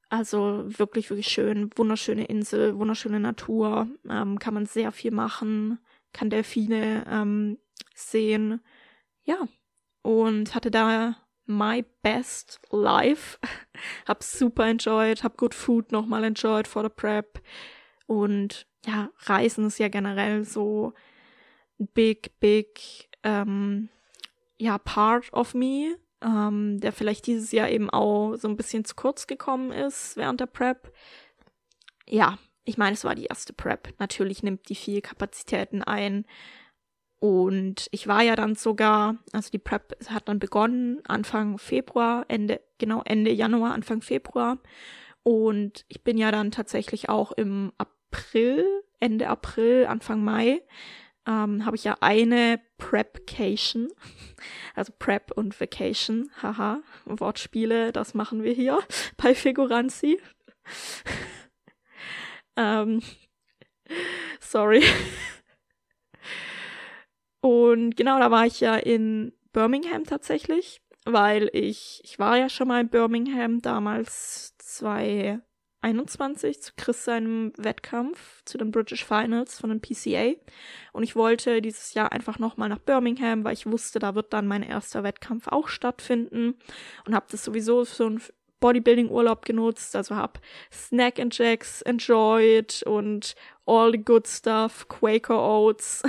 Also 0.09 0.63
wirklich, 0.65 1.09
wirklich 1.09 1.27
schön. 1.27 1.69
Wunderschöne 1.75 2.25
Insel, 2.25 2.77
wunderschöne 2.77 3.19
Natur. 3.19 3.87
Ähm, 4.09 4.39
kann 4.39 4.53
man 4.53 4.65
sehr 4.65 4.91
viel 4.91 5.11
machen, 5.11 5.79
kann 6.13 6.29
Delfine 6.29 7.05
ähm, 7.09 7.57
sehen. 7.93 8.61
Ja. 9.23 9.47
Und 10.01 10.55
hatte 10.55 10.71
da 10.71 11.17
my 11.45 11.83
best 12.01 12.59
life. 12.71 13.37
hab 14.07 14.23
super 14.23 14.65
enjoyed, 14.65 15.23
hab 15.23 15.37
good 15.37 15.53
food 15.53 15.91
nochmal 15.91 16.23
enjoyed 16.23 16.67
for 16.67 16.83
the 16.83 16.89
prep. 16.89 17.41
Und 18.05 18.65
ja, 18.85 19.09
Reisen 19.25 19.67
ist 19.67 19.79
ja 19.79 19.89
generell 19.89 20.45
so 20.45 20.93
big, 21.77 22.39
big, 22.39 23.09
ähm, 23.23 23.89
ja, 24.57 24.77
part 24.77 25.31
of 25.33 25.53
me 25.53 25.97
ähm, 26.21 26.79
der 26.79 26.91
vielleicht 26.91 27.27
dieses 27.27 27.51
Jahr 27.51 27.69
eben 27.69 27.89
auch 27.89 28.35
so 28.35 28.47
ein 28.47 28.57
bisschen 28.57 28.85
zu 28.85 28.95
kurz 28.95 29.27
gekommen 29.27 29.71
ist 29.71 30.17
während 30.17 30.39
der 30.39 30.47
Prep. 30.47 30.91
Ja, 32.07 32.37
ich 32.65 32.77
meine, 32.77 32.93
es 32.93 33.03
war 33.03 33.15
die 33.15 33.25
erste 33.25 33.53
Prep. 33.53 33.93
Natürlich 33.99 34.43
nimmt 34.43 34.69
die 34.69 34.75
viel 34.75 35.01
Kapazitäten 35.01 35.83
ein. 35.83 36.25
Und 37.19 37.87
ich 37.91 38.07
war 38.07 38.21
ja 38.21 38.35
dann 38.35 38.55
sogar, 38.55 39.17
also 39.31 39.49
die 39.49 39.57
Prep 39.57 39.97
hat 40.09 40.27
dann 40.27 40.39
begonnen 40.39 41.01
Anfang 41.07 41.57
Februar, 41.57 42.25
Ende, 42.27 42.61
genau 42.77 43.01
Ende 43.05 43.31
Januar, 43.31 43.73
Anfang 43.73 44.01
Februar. 44.01 44.59
Und 45.23 45.85
ich 45.87 46.03
bin 46.03 46.17
ja 46.17 46.31
dann 46.31 46.51
tatsächlich 46.51 47.09
auch 47.09 47.31
im 47.31 47.73
April, 47.77 48.65
Ende 48.99 49.27
April, 49.29 49.87
Anfang 49.87 50.23
Mai 50.23 50.61
ähm, 51.27 51.65
habe 51.65 51.75
ich 51.75 51.83
ja 51.83 51.97
eine 51.99 52.59
Prepcation, 52.77 53.89
also 54.75 54.93
Prep 54.97 55.31
und 55.31 55.59
Vacation, 55.59 56.31
haha, 56.41 56.81
Wortspiele, 57.05 57.91
das 57.91 58.13
machen 58.13 58.43
wir 58.43 58.53
hier 58.53 58.79
bei 59.17 59.35
Figuranzi. 59.35 60.19
ähm, 62.55 63.01
sorry. 64.39 64.83
Und 67.41 67.95
genau, 67.95 68.19
da 68.19 68.31
war 68.31 68.45
ich 68.45 68.61
ja 68.61 68.75
in 68.75 69.33
Birmingham 69.53 70.05
tatsächlich, 70.05 70.81
weil 71.05 71.49
ich, 71.53 72.01
ich 72.03 72.19
war 72.19 72.37
ja 72.37 72.49
schon 72.49 72.67
mal 72.67 72.81
in 72.81 72.89
Birmingham 72.89 73.61
damals 73.61 74.55
2021 75.87 76.61
zu 76.61 76.71
Chris 76.75 77.05
seinem 77.05 77.53
Wettkampf 77.57 78.43
zu 78.45 78.57
den 78.57 78.71
British 78.71 79.05
Finals 79.05 79.59
von 79.59 79.69
den 79.69 79.81
PCA. 79.81 80.33
Und 80.91 81.03
ich 81.03 81.15
wollte 81.15 81.61
dieses 81.61 81.93
Jahr 81.93 82.11
einfach 82.11 82.39
nochmal 82.39 82.69
nach 82.69 82.79
Birmingham, 82.79 83.43
weil 83.43 83.53
ich 83.53 83.65
wusste, 83.65 83.99
da 83.99 84.15
wird 84.15 84.33
dann 84.33 84.47
mein 84.47 84.63
erster 84.63 85.03
Wettkampf 85.03 85.47
auch 85.47 85.67
stattfinden 85.67 86.55
und 87.05 87.15
habe 87.15 87.27
das 87.29 87.43
sowieso 87.43 87.83
so 87.83 88.09
ein 88.09 88.21
Bodybuilding-Urlaub 88.59 89.45
genutzt, 89.45 89.95
also 89.95 90.15
habe 90.15 90.39
Snack 90.71 91.19
and 91.19 91.37
Jacks 91.37 91.81
enjoyed 91.83 92.81
und 92.83 93.35
all 93.65 93.91
the 93.91 94.03
good 94.03 94.27
stuff, 94.27 94.87
Quaker 94.87 95.39
Oats. 95.39 96.01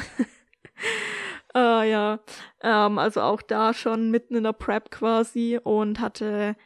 äh, 1.54 1.58
ja, 1.90 2.20
ähm, 2.62 2.98
also 2.98 3.20
auch 3.20 3.42
da 3.42 3.74
schon 3.74 4.10
mitten 4.10 4.34
in 4.34 4.44
der 4.44 4.54
Prep 4.54 4.90
quasi 4.90 5.60
und 5.62 6.00
hatte 6.00 6.56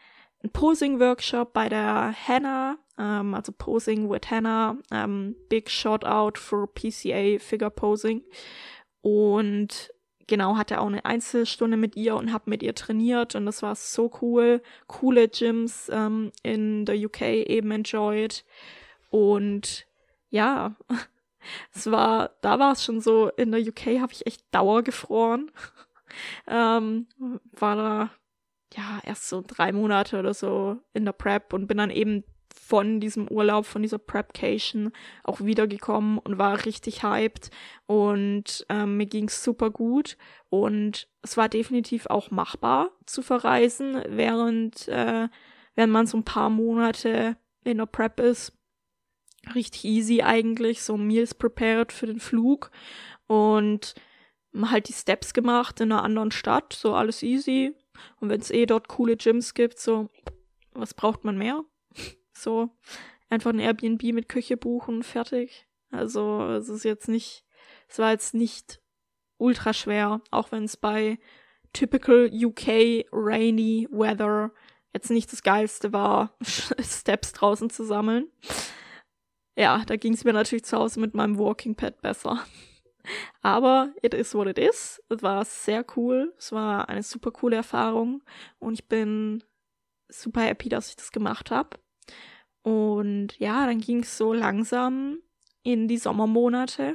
einen 0.42 0.52
Posing-Workshop 0.52 1.52
bei 1.52 1.68
der 1.68 2.14
Hannah, 2.28 2.78
ähm, 2.98 3.34
also 3.34 3.52
Posing 3.52 4.10
with 4.10 4.30
Hannah, 4.30 4.76
ähm, 4.90 5.36
Big 5.48 5.70
Shout 5.70 6.04
Out 6.04 6.38
für 6.38 6.66
PCA 6.66 7.38
Figure 7.38 7.70
Posing 7.70 8.22
und 9.00 9.92
genau, 10.26 10.56
hatte 10.56 10.80
auch 10.80 10.86
eine 10.86 11.04
Einzelstunde 11.04 11.76
mit 11.76 11.96
ihr 11.96 12.16
und 12.16 12.32
habe 12.32 12.48
mit 12.48 12.62
ihr 12.62 12.74
trainiert 12.74 13.34
und 13.34 13.46
das 13.46 13.62
war 13.62 13.74
so 13.74 14.10
cool. 14.22 14.62
Coole 14.86 15.28
Gyms 15.28 15.90
ähm, 15.92 16.32
in 16.42 16.86
der 16.86 16.96
UK 16.96 17.22
eben 17.22 17.70
enjoyed. 17.70 18.44
Und 19.10 19.86
ja, 20.30 20.74
es 21.74 21.90
war, 21.90 22.30
da 22.40 22.58
war 22.58 22.72
es 22.72 22.84
schon 22.84 23.00
so, 23.00 23.28
in 23.28 23.52
der 23.52 23.60
UK 23.60 24.00
habe 24.00 24.12
ich 24.12 24.26
echt 24.26 24.42
Dauer 24.52 24.82
gefroren. 24.82 25.50
ähm, 26.46 27.08
war 27.52 27.76
da 27.76 28.10
ja 28.74 29.00
erst 29.04 29.28
so 29.28 29.44
drei 29.46 29.72
Monate 29.72 30.18
oder 30.18 30.32
so 30.32 30.78
in 30.94 31.04
der 31.04 31.12
Prep 31.12 31.52
und 31.52 31.66
bin 31.66 31.76
dann 31.76 31.90
eben 31.90 32.24
von 32.72 33.00
diesem 33.00 33.28
Urlaub, 33.28 33.66
von 33.66 33.82
dieser 33.82 33.98
Prepcation 33.98 34.92
auch 35.24 35.42
wiedergekommen 35.42 36.16
und 36.16 36.38
war 36.38 36.64
richtig 36.64 37.02
hyped 37.02 37.50
und 37.84 38.64
ähm, 38.70 38.96
mir 38.96 39.04
ging's 39.04 39.44
super 39.44 39.68
gut 39.68 40.16
und 40.48 41.06
es 41.20 41.36
war 41.36 41.50
definitiv 41.50 42.06
auch 42.06 42.30
machbar 42.30 42.90
zu 43.04 43.20
verreisen, 43.20 44.02
während, 44.08 44.88
äh, 44.88 45.28
während 45.74 45.92
man 45.92 46.06
so 46.06 46.16
ein 46.16 46.24
paar 46.24 46.48
Monate 46.48 47.36
in 47.62 47.76
der 47.76 47.84
Prep 47.84 48.18
ist. 48.18 48.56
Richtig 49.54 49.84
easy 49.84 50.22
eigentlich, 50.22 50.82
so 50.82 50.96
Meals 50.96 51.34
prepared 51.34 51.92
für 51.92 52.06
den 52.06 52.20
Flug 52.20 52.70
und 53.26 53.94
halt 54.62 54.88
die 54.88 54.94
Steps 54.94 55.34
gemacht 55.34 55.78
in 55.82 55.92
einer 55.92 56.04
anderen 56.04 56.30
Stadt, 56.30 56.72
so 56.72 56.94
alles 56.94 57.22
easy. 57.22 57.74
Und 58.18 58.30
wenn 58.30 58.40
es 58.40 58.50
eh 58.50 58.64
dort 58.64 58.88
coole 58.88 59.18
Gyms 59.18 59.52
gibt, 59.52 59.78
so, 59.78 60.08
was 60.72 60.94
braucht 60.94 61.24
man 61.24 61.36
mehr? 61.36 61.66
So 62.42 62.70
einfach 63.28 63.50
ein 63.50 63.60
Airbnb 63.60 64.02
mit 64.12 64.28
Küche 64.28 64.56
buchen, 64.56 65.02
fertig. 65.02 65.66
Also 65.90 66.48
es 66.48 66.68
ist 66.68 66.84
jetzt 66.84 67.08
nicht, 67.08 67.44
es 67.88 67.98
war 67.98 68.10
jetzt 68.10 68.34
nicht 68.34 68.80
ultra 69.38 69.72
schwer, 69.72 70.20
auch 70.30 70.52
wenn 70.52 70.64
es 70.64 70.76
bei 70.76 71.18
typical 71.72 72.30
UK 72.32 73.06
rainy 73.12 73.88
weather 73.90 74.52
jetzt 74.92 75.10
nicht 75.10 75.32
das 75.32 75.42
geilste 75.42 75.92
war, 75.92 76.36
Steps 76.80 77.32
draußen 77.32 77.70
zu 77.70 77.84
sammeln. 77.84 78.30
Ja, 79.56 79.84
da 79.86 79.96
ging 79.96 80.14
es 80.14 80.24
mir 80.24 80.32
natürlich 80.32 80.64
zu 80.64 80.78
Hause 80.78 81.00
mit 81.00 81.14
meinem 81.14 81.38
Walking 81.38 81.74
Pad 81.74 82.00
besser. 82.02 82.44
Aber 83.42 83.92
it 84.02 84.14
is 84.14 84.34
what 84.34 84.46
it 84.46 84.58
is. 84.58 85.02
Es 85.08 85.22
war 85.22 85.44
sehr 85.44 85.84
cool. 85.96 86.34
Es 86.38 86.52
war 86.52 86.88
eine 86.88 87.02
super 87.02 87.30
coole 87.30 87.56
Erfahrung 87.56 88.22
und 88.58 88.74
ich 88.74 88.88
bin 88.88 89.42
super 90.08 90.42
happy, 90.42 90.68
dass 90.68 90.88
ich 90.88 90.96
das 90.96 91.12
gemacht 91.12 91.50
habe. 91.50 91.78
Und 92.62 93.38
ja, 93.38 93.66
dann 93.66 93.80
ging 93.80 94.00
es 94.00 94.16
so 94.16 94.32
langsam 94.32 95.18
in 95.62 95.88
die 95.88 95.98
Sommermonate 95.98 96.94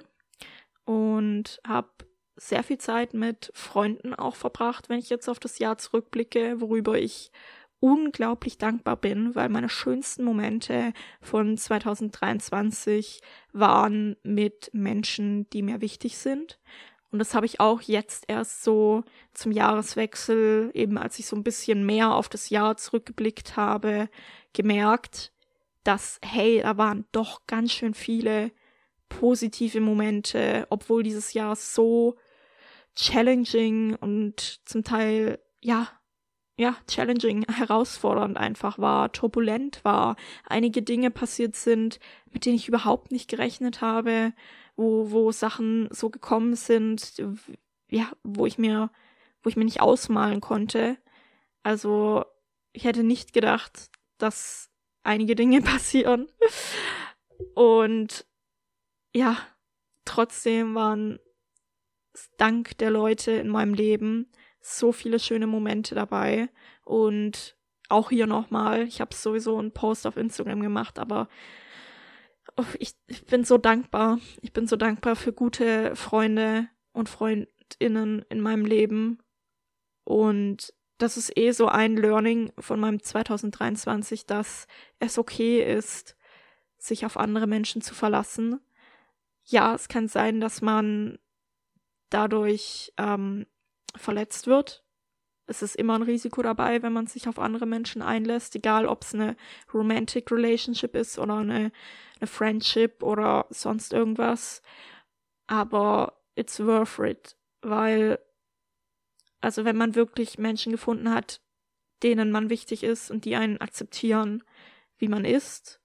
und 0.85 1.59
habe 1.67 1.89
sehr 2.37 2.63
viel 2.63 2.77
Zeit 2.77 3.13
mit 3.13 3.51
Freunden 3.53 4.13
auch 4.13 4.35
verbracht, 4.35 4.89
wenn 4.89 4.99
ich 4.99 5.09
jetzt 5.09 5.27
auf 5.27 5.39
das 5.39 5.59
Jahr 5.59 5.77
zurückblicke, 5.77 6.61
worüber 6.61 6.97
ich 6.97 7.31
unglaublich 7.79 8.57
dankbar 8.57 8.95
bin, 8.95 9.35
weil 9.35 9.49
meine 9.49 9.69
schönsten 9.69 10.23
Momente 10.23 10.93
von 11.21 11.57
2023 11.57 13.21
waren 13.53 14.15
mit 14.23 14.69
Menschen, 14.73 15.49
die 15.51 15.61
mir 15.61 15.81
wichtig 15.81 16.17
sind. 16.17 16.59
Und 17.11 17.19
das 17.19 17.33
habe 17.33 17.45
ich 17.45 17.59
auch 17.59 17.81
jetzt 17.81 18.25
erst 18.27 18.63
so 18.63 19.03
zum 19.33 19.51
Jahreswechsel, 19.51 20.71
eben 20.73 20.97
als 20.97 21.19
ich 21.19 21.27
so 21.27 21.35
ein 21.35 21.43
bisschen 21.43 21.85
mehr 21.85 22.13
auf 22.13 22.29
das 22.29 22.49
Jahr 22.49 22.77
zurückgeblickt 22.77 23.55
habe, 23.55 24.09
gemerkt, 24.53 25.31
dass, 25.87 26.19
hey, 26.21 26.61
da 26.61 26.77
waren 26.77 27.05
doch 27.13 27.47
ganz 27.47 27.71
schön 27.71 27.93
viele 27.93 28.51
positive 29.07 29.79
Momente, 29.79 30.67
obwohl 30.69 31.01
dieses 31.01 31.31
Jahr 31.33 31.55
so 31.55 32.17
challenging 32.93 33.95
und 33.95 34.59
zum 34.65 34.83
Teil, 34.83 35.39
ja, 35.61 35.87
ja, 36.57 36.75
challenging, 36.87 37.45
herausfordernd 37.51 38.37
einfach 38.37 38.79
war, 38.79 39.13
turbulent 39.13 39.85
war, 39.85 40.17
einige 40.43 40.81
Dinge 40.81 41.09
passiert 41.09 41.55
sind, 41.55 41.99
mit 42.31 42.45
denen 42.45 42.57
ich 42.57 42.67
überhaupt 42.67 43.11
nicht 43.11 43.29
gerechnet 43.29 43.79
habe, 43.79 44.33
wo, 44.75 45.11
wo 45.11 45.31
Sachen 45.31 45.87
so 45.91 46.09
gekommen 46.09 46.55
sind, 46.55 47.13
ja, 47.89 48.11
wo 48.23 48.45
ich 48.45 48.57
mir, 48.57 48.91
wo 49.41 49.49
ich 49.49 49.55
mir 49.55 49.65
nicht 49.65 49.81
ausmalen 49.81 50.41
konnte. 50.41 50.97
Also, 51.63 52.25
ich 52.73 52.83
hätte 52.83 53.03
nicht 53.03 53.31
gedacht, 53.31 53.89
dass 54.17 54.69
einige 55.07 55.35
Dinge 55.35 55.61
passieren. 55.63 56.27
Und 57.55 58.25
ja, 59.13 59.37
trotzdem 60.05 60.75
waren 60.75 61.19
dank 62.37 62.77
der 62.77 62.91
Leute 62.91 63.31
in 63.31 63.47
meinem 63.47 63.73
Leben 63.73 64.31
so 64.59 64.91
viele 64.91 65.19
schöne 65.19 65.47
Momente 65.47 65.95
dabei. 65.95 66.49
Und 66.83 67.57
auch 67.89 68.09
hier 68.09 68.27
nochmal, 68.27 68.83
ich 68.83 69.01
habe 69.01 69.15
sowieso 69.15 69.57
einen 69.57 69.71
Post 69.71 70.05
auf 70.05 70.17
Instagram 70.17 70.61
gemacht, 70.61 70.99
aber 70.99 71.29
ich, 72.79 72.93
ich 73.07 73.25
bin 73.25 73.43
so 73.43 73.57
dankbar. 73.57 74.19
Ich 74.41 74.51
bin 74.51 74.67
so 74.67 74.75
dankbar 74.75 75.15
für 75.15 75.31
gute 75.31 75.95
Freunde 75.95 76.67
und 76.91 77.07
Freundinnen 77.07 78.25
in 78.29 78.41
meinem 78.41 78.65
Leben. 78.65 79.19
Und 80.03 80.73
das 80.97 81.17
ist 81.17 81.37
eh 81.37 81.51
so 81.51 81.67
ein 81.67 81.95
Learning 81.95 82.51
von 82.57 82.79
meinem 82.79 83.01
2023, 83.01 84.25
dass 84.25 84.67
es 84.99 85.17
okay 85.17 85.61
ist, 85.61 86.15
sich 86.77 87.05
auf 87.05 87.17
andere 87.17 87.47
Menschen 87.47 87.81
zu 87.81 87.93
verlassen. 87.93 88.59
Ja, 89.45 89.73
es 89.75 89.87
kann 89.87 90.07
sein, 90.07 90.41
dass 90.41 90.61
man 90.61 91.19
dadurch 92.09 92.93
ähm, 92.97 93.45
verletzt 93.95 94.47
wird. 94.47 94.83
Es 95.45 95.61
ist 95.61 95.75
immer 95.75 95.95
ein 95.95 96.03
Risiko 96.03 96.41
dabei, 96.41 96.81
wenn 96.83 96.93
man 96.93 97.07
sich 97.07 97.27
auf 97.27 97.39
andere 97.39 97.65
Menschen 97.65 98.01
einlässt, 98.01 98.55
egal 98.55 98.85
ob 98.85 99.03
es 99.03 99.13
eine 99.13 99.37
romantic 99.73 100.29
relationship 100.31 100.95
ist 100.95 101.17
oder 101.19 101.37
eine, 101.37 101.71
eine 102.19 102.27
Friendship 102.27 103.01
oder 103.01 103.45
sonst 103.49 103.93
irgendwas. 103.93 104.61
Aber 105.47 106.19
it's 106.35 106.59
worth 106.59 106.99
it, 106.99 107.37
weil 107.61 108.19
also 109.41 109.65
wenn 109.65 109.77
man 109.77 109.95
wirklich 109.95 110.37
Menschen 110.37 110.71
gefunden 110.71 111.11
hat, 111.13 111.41
denen 112.03 112.31
man 112.31 112.49
wichtig 112.49 112.83
ist 112.83 113.11
und 113.11 113.25
die 113.25 113.35
einen 113.35 113.59
akzeptieren, 113.59 114.43
wie 114.97 115.07
man 115.07 115.25
ist 115.25 115.81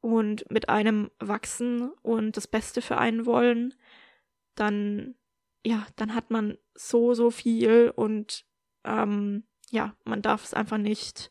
und 0.00 0.50
mit 0.50 0.68
einem 0.68 1.10
wachsen 1.18 1.90
und 2.02 2.36
das 2.36 2.46
Beste 2.46 2.82
für 2.82 2.98
einen 2.98 3.26
wollen, 3.26 3.74
dann 4.54 5.14
ja, 5.64 5.84
dann 5.96 6.14
hat 6.14 6.30
man 6.30 6.58
so 6.74 7.14
so 7.14 7.30
viel 7.30 7.92
und 7.94 8.44
ähm, 8.84 9.44
ja, 9.70 9.96
man 10.04 10.22
darf 10.22 10.44
es 10.44 10.54
einfach 10.54 10.78
nicht 10.78 11.30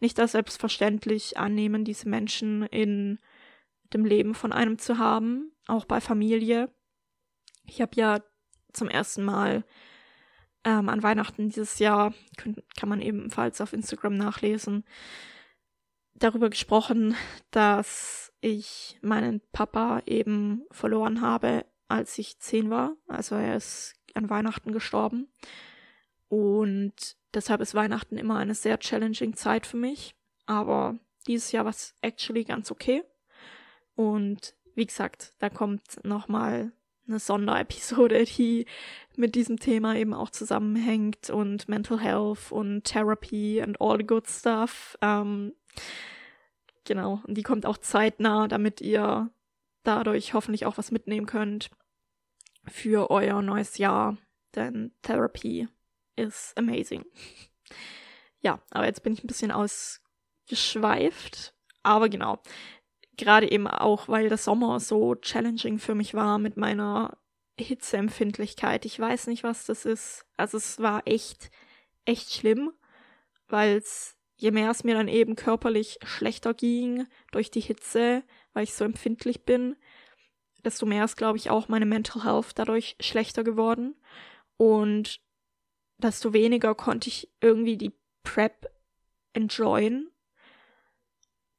nicht 0.00 0.18
als 0.20 0.32
selbstverständlich 0.32 1.38
annehmen, 1.38 1.84
diese 1.84 2.08
Menschen 2.08 2.64
in 2.64 3.18
dem 3.94 4.04
Leben 4.04 4.34
von 4.34 4.52
einem 4.52 4.78
zu 4.78 4.98
haben, 4.98 5.52
auch 5.68 5.84
bei 5.84 6.00
Familie. 6.00 6.70
Ich 7.64 7.80
habe 7.80 7.92
ja 7.94 8.20
zum 8.72 8.88
ersten 8.88 9.24
Mal 9.24 9.64
ähm, 10.66 10.88
an 10.88 11.04
Weihnachten 11.04 11.48
dieses 11.48 11.78
Jahr, 11.78 12.12
kann, 12.36 12.56
kann 12.76 12.88
man 12.88 13.00
ebenfalls 13.00 13.60
auf 13.60 13.72
Instagram 13.72 14.16
nachlesen, 14.16 14.84
darüber 16.14 16.50
gesprochen, 16.50 17.14
dass 17.52 18.32
ich 18.40 18.98
meinen 19.00 19.40
Papa 19.52 20.02
eben 20.06 20.64
verloren 20.72 21.20
habe 21.20 21.64
als 21.88 22.18
ich 22.18 22.40
zehn 22.40 22.68
war. 22.68 22.96
Also 23.06 23.36
er 23.36 23.56
ist 23.56 23.94
an 24.14 24.28
Weihnachten 24.28 24.72
gestorben. 24.72 25.28
Und 26.28 27.16
deshalb 27.32 27.60
ist 27.60 27.76
Weihnachten 27.76 28.18
immer 28.18 28.38
eine 28.38 28.56
sehr 28.56 28.80
challenging 28.80 29.36
Zeit 29.36 29.66
für 29.66 29.76
mich. 29.76 30.16
Aber 30.46 30.98
dieses 31.28 31.52
Jahr 31.52 31.64
war 31.64 31.70
es 31.70 31.94
actually 32.00 32.42
ganz 32.42 32.72
okay. 32.72 33.04
Und 33.94 34.56
wie 34.74 34.86
gesagt, 34.86 35.34
da 35.38 35.48
kommt 35.48 36.04
nochmal 36.04 36.72
eine 37.08 37.18
Sonderepisode, 37.18 38.24
die 38.24 38.66
mit 39.16 39.34
diesem 39.34 39.58
Thema 39.58 39.96
eben 39.96 40.12
auch 40.12 40.30
zusammenhängt 40.30 41.30
und 41.30 41.68
Mental 41.68 42.00
Health 42.00 42.50
und 42.50 42.84
Therapy 42.84 43.62
and 43.62 43.80
all 43.80 43.96
the 43.96 44.06
good 44.06 44.28
stuff. 44.28 44.98
Ähm, 45.00 45.54
genau, 46.84 47.22
und 47.26 47.34
die 47.34 47.42
kommt 47.42 47.66
auch 47.66 47.78
zeitnah, 47.78 48.48
damit 48.48 48.80
ihr 48.80 49.30
dadurch 49.84 50.34
hoffentlich 50.34 50.66
auch 50.66 50.78
was 50.78 50.90
mitnehmen 50.90 51.26
könnt 51.26 51.70
für 52.66 53.10
euer 53.10 53.40
neues 53.42 53.78
Jahr, 53.78 54.16
denn 54.54 54.92
Therapy 55.02 55.68
is 56.16 56.52
amazing. 56.56 57.04
Ja, 58.42 58.60
aber 58.70 58.86
jetzt 58.86 59.02
bin 59.02 59.12
ich 59.12 59.24
ein 59.24 59.26
bisschen 59.26 59.50
ausgeschweift, 59.50 61.52
aber 61.82 62.08
genau, 62.08 62.40
gerade 63.16 63.50
eben 63.50 63.66
auch, 63.66 64.08
weil 64.08 64.28
der 64.28 64.38
Sommer 64.38 64.80
so 64.80 65.14
challenging 65.14 65.78
für 65.78 65.94
mich 65.94 66.14
war 66.14 66.38
mit 66.38 66.56
meiner 66.56 67.16
Hitzeempfindlichkeit. 67.58 68.84
Ich 68.84 68.98
weiß 68.98 69.28
nicht, 69.28 69.42
was 69.42 69.66
das 69.66 69.84
ist. 69.84 70.26
Also 70.36 70.58
es 70.58 70.78
war 70.80 71.02
echt, 71.06 71.50
echt 72.04 72.32
schlimm, 72.32 72.72
weil 73.48 73.82
je 74.36 74.50
mehr 74.50 74.70
es 74.70 74.84
mir 74.84 74.94
dann 74.94 75.08
eben 75.08 75.36
körperlich 75.36 75.98
schlechter 76.04 76.52
ging 76.52 77.06
durch 77.32 77.50
die 77.50 77.60
Hitze, 77.60 78.22
weil 78.52 78.64
ich 78.64 78.74
so 78.74 78.84
empfindlich 78.84 79.44
bin, 79.44 79.76
desto 80.64 80.84
mehr 80.84 81.04
ist, 81.04 81.16
glaube 81.16 81.38
ich, 81.38 81.48
auch 81.48 81.68
meine 81.68 81.86
Mental 81.86 82.24
Health 82.24 82.52
dadurch 82.56 82.96
schlechter 83.00 83.44
geworden. 83.44 83.94
Und 84.58 85.20
desto 85.98 86.32
weniger 86.32 86.74
konnte 86.74 87.08
ich 87.08 87.30
irgendwie 87.40 87.76
die 87.76 87.92
Prep 88.22 88.66
enjoyen. 89.32 90.10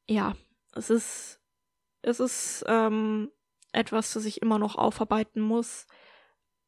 Ja, 0.07 0.35
es 0.73 0.89
ist 0.89 1.39
es 2.01 2.19
ist 2.19 2.63
ähm, 2.67 3.31
etwas, 3.71 4.13
das 4.13 4.25
ich 4.25 4.41
immer 4.41 4.59
noch 4.59 4.75
aufarbeiten 4.75 5.41
muss 5.41 5.87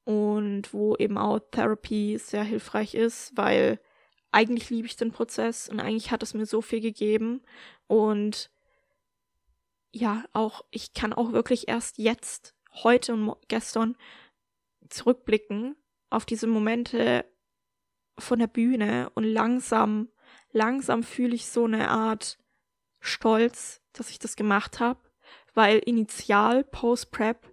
und 0.03 0.73
wo 0.73 0.95
eben 0.95 1.17
auch 1.17 1.39
Therapy 1.51 2.17
sehr 2.19 2.43
hilfreich 2.43 2.95
ist, 2.95 3.35
weil 3.35 3.79
eigentlich 4.31 4.69
liebe 4.69 4.87
ich 4.87 4.95
den 4.95 5.11
Prozess 5.11 5.69
und 5.69 5.79
eigentlich 5.79 6.11
hat 6.11 6.23
es 6.23 6.33
mir 6.33 6.45
so 6.45 6.61
viel 6.61 6.81
gegeben 6.81 7.41
und 7.87 8.51
ja, 9.91 10.23
auch 10.33 10.63
ich 10.69 10.93
kann 10.93 11.13
auch 11.13 11.31
wirklich 11.31 11.67
erst 11.67 11.97
jetzt, 11.97 12.55
heute 12.83 13.13
und 13.13 13.35
gestern 13.47 13.97
zurückblicken 14.89 15.75
auf 16.11 16.25
diese 16.25 16.47
Momente 16.47 17.25
von 18.19 18.39
der 18.39 18.47
Bühne 18.47 19.09
und 19.15 19.23
langsam, 19.23 20.09
langsam 20.51 21.01
fühle 21.01 21.33
ich 21.33 21.47
so 21.47 21.65
eine 21.65 21.89
Art 21.89 22.37
Stolz, 22.99 23.81
dass 23.93 24.11
ich 24.11 24.19
das 24.19 24.35
gemacht 24.35 24.79
habe 24.79 24.99
weil 25.53 25.79
initial 25.79 26.63
Post-Prep 26.63 27.51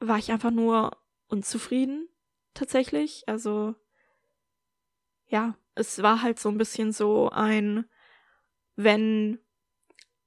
war 0.00 0.18
ich 0.18 0.30
einfach 0.30 0.50
nur 0.50 0.96
unzufrieden 1.28 2.08
tatsächlich. 2.54 3.24
Also 3.26 3.74
ja, 5.26 5.56
es 5.74 6.02
war 6.02 6.22
halt 6.22 6.38
so 6.38 6.48
ein 6.48 6.58
bisschen 6.58 6.92
so 6.92 7.30
ein, 7.30 7.86
wenn 8.76 9.38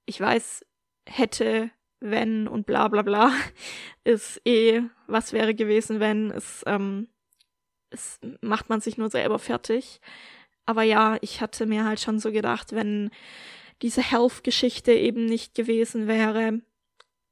ich 0.05 0.19
weiß, 0.19 0.65
hätte, 1.07 1.71
wenn 1.99 2.47
und 2.47 2.65
bla 2.65 2.87
bla 2.87 3.01
bla, 3.01 3.31
ist 4.03 4.41
eh, 4.45 4.81
was 5.07 5.33
wäre 5.33 5.53
gewesen, 5.53 5.99
wenn, 5.99 6.31
es, 6.31 6.63
ähm, 6.65 7.09
es 7.89 8.19
macht 8.41 8.69
man 8.69 8.81
sich 8.81 8.97
nur 8.97 9.09
selber 9.09 9.39
fertig. 9.39 10.01
Aber 10.65 10.83
ja, 10.83 11.17
ich 11.21 11.41
hatte 11.41 11.65
mir 11.65 11.85
halt 11.85 11.99
schon 11.99 12.19
so 12.19 12.31
gedacht, 12.31 12.73
wenn 12.73 13.11
diese 13.81 14.01
Health-Geschichte 14.01 14.93
eben 14.93 15.25
nicht 15.25 15.55
gewesen 15.55 16.07
wäre, 16.07 16.61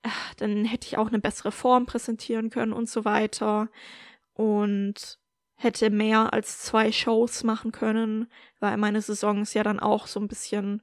äh, 0.03 0.09
dann 0.37 0.65
hätte 0.65 0.87
ich 0.87 0.97
auch 0.97 1.07
eine 1.07 1.19
bessere 1.19 1.51
Form 1.51 1.85
präsentieren 1.85 2.49
können 2.49 2.73
und 2.73 2.89
so 2.89 3.05
weiter. 3.05 3.69
Und 4.33 5.19
hätte 5.59 5.89
mehr 5.89 6.31
als 6.31 6.59
zwei 6.59 6.91
Shows 6.91 7.43
machen 7.43 7.73
können, 7.73 8.31
weil 8.61 8.77
meine 8.77 9.01
Saison 9.01 9.41
ist 9.41 9.53
ja 9.53 9.61
dann 9.61 9.81
auch 9.81 10.07
so 10.07 10.19
ein 10.19 10.29
bisschen 10.29 10.81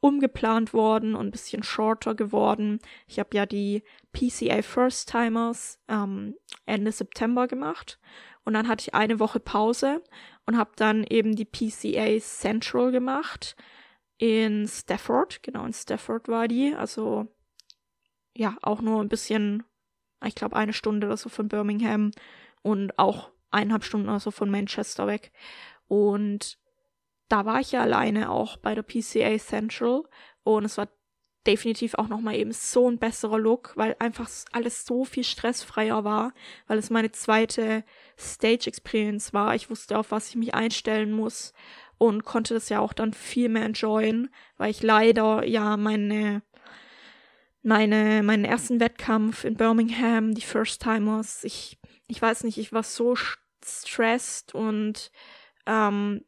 umgeplant 0.00 0.74
worden 0.74 1.14
und 1.14 1.28
ein 1.28 1.30
bisschen 1.30 1.62
shorter 1.62 2.14
geworden. 2.14 2.78
Ich 3.06 3.18
habe 3.18 3.34
ja 3.34 3.46
die 3.46 3.82
PCA 4.12 4.60
First 4.60 5.10
Timers 5.10 5.80
ähm, 5.88 6.34
Ende 6.66 6.92
September 6.92 7.48
gemacht 7.48 7.98
und 8.44 8.52
dann 8.52 8.68
hatte 8.68 8.82
ich 8.82 8.94
eine 8.94 9.18
Woche 9.18 9.40
Pause 9.40 10.02
und 10.44 10.58
habe 10.58 10.72
dann 10.76 11.04
eben 11.04 11.34
die 11.34 11.46
PCA 11.46 12.20
Central 12.20 12.92
gemacht 12.92 13.56
in 14.18 14.66
Stafford, 14.66 15.42
genau 15.42 15.64
in 15.64 15.72
Stafford 15.72 16.28
war 16.28 16.48
die, 16.48 16.74
also 16.74 17.28
ja, 18.34 18.56
auch 18.62 18.80
nur 18.80 19.00
ein 19.00 19.08
bisschen, 19.08 19.64
ich 20.24 20.34
glaube 20.34 20.56
eine 20.56 20.72
Stunde 20.72 21.06
oder 21.06 21.16
so 21.16 21.28
von 21.28 21.48
Birmingham 21.48 22.10
und 22.62 22.98
auch 22.98 23.30
eineinhalb 23.50 23.84
Stunden 23.84 24.08
oder 24.08 24.20
so 24.20 24.30
von 24.30 24.50
Manchester 24.50 25.06
weg. 25.06 25.32
Und 25.86 26.58
da 27.28 27.46
war 27.46 27.60
ich 27.60 27.72
ja 27.72 27.82
alleine 27.82 28.30
auch 28.30 28.56
bei 28.56 28.74
der 28.74 28.82
PCA 28.82 29.38
Central 29.38 30.02
und 30.42 30.64
es 30.64 30.78
war 30.78 30.88
definitiv 31.46 31.94
auch 31.94 32.08
nochmal 32.08 32.34
eben 32.36 32.52
so 32.52 32.90
ein 32.90 32.98
besserer 32.98 33.38
Look, 33.38 33.72
weil 33.76 33.96
einfach 33.98 34.28
alles 34.52 34.84
so 34.84 35.04
viel 35.04 35.24
stressfreier 35.24 36.04
war, 36.04 36.32
weil 36.66 36.78
es 36.78 36.90
meine 36.90 37.10
zweite 37.10 37.84
Stage 38.18 38.66
Experience 38.66 39.32
war. 39.32 39.54
Ich 39.54 39.70
wusste, 39.70 39.98
auf 39.98 40.10
was 40.10 40.28
ich 40.28 40.36
mich 40.36 40.54
einstellen 40.54 41.12
muss 41.12 41.54
und 41.98 42.24
konnte 42.24 42.54
das 42.54 42.68
ja 42.68 42.80
auch 42.80 42.92
dann 42.92 43.12
viel 43.12 43.48
mehr 43.48 43.64
enjoyen, 43.64 44.30
weil 44.56 44.70
ich 44.70 44.82
leider 44.82 45.44
ja 45.44 45.76
meine 45.76 46.42
meine 47.62 48.22
meinen 48.22 48.44
ersten 48.44 48.80
Wettkampf 48.80 49.44
in 49.44 49.56
Birmingham, 49.56 50.34
die 50.34 50.42
First 50.42 50.82
Timers, 50.82 51.44
ich 51.44 51.78
ich 52.06 52.22
weiß 52.22 52.44
nicht, 52.44 52.58
ich 52.58 52.72
war 52.72 52.82
so 52.82 53.16
stressed 53.64 54.54
und 54.54 55.10
ähm, 55.66 56.24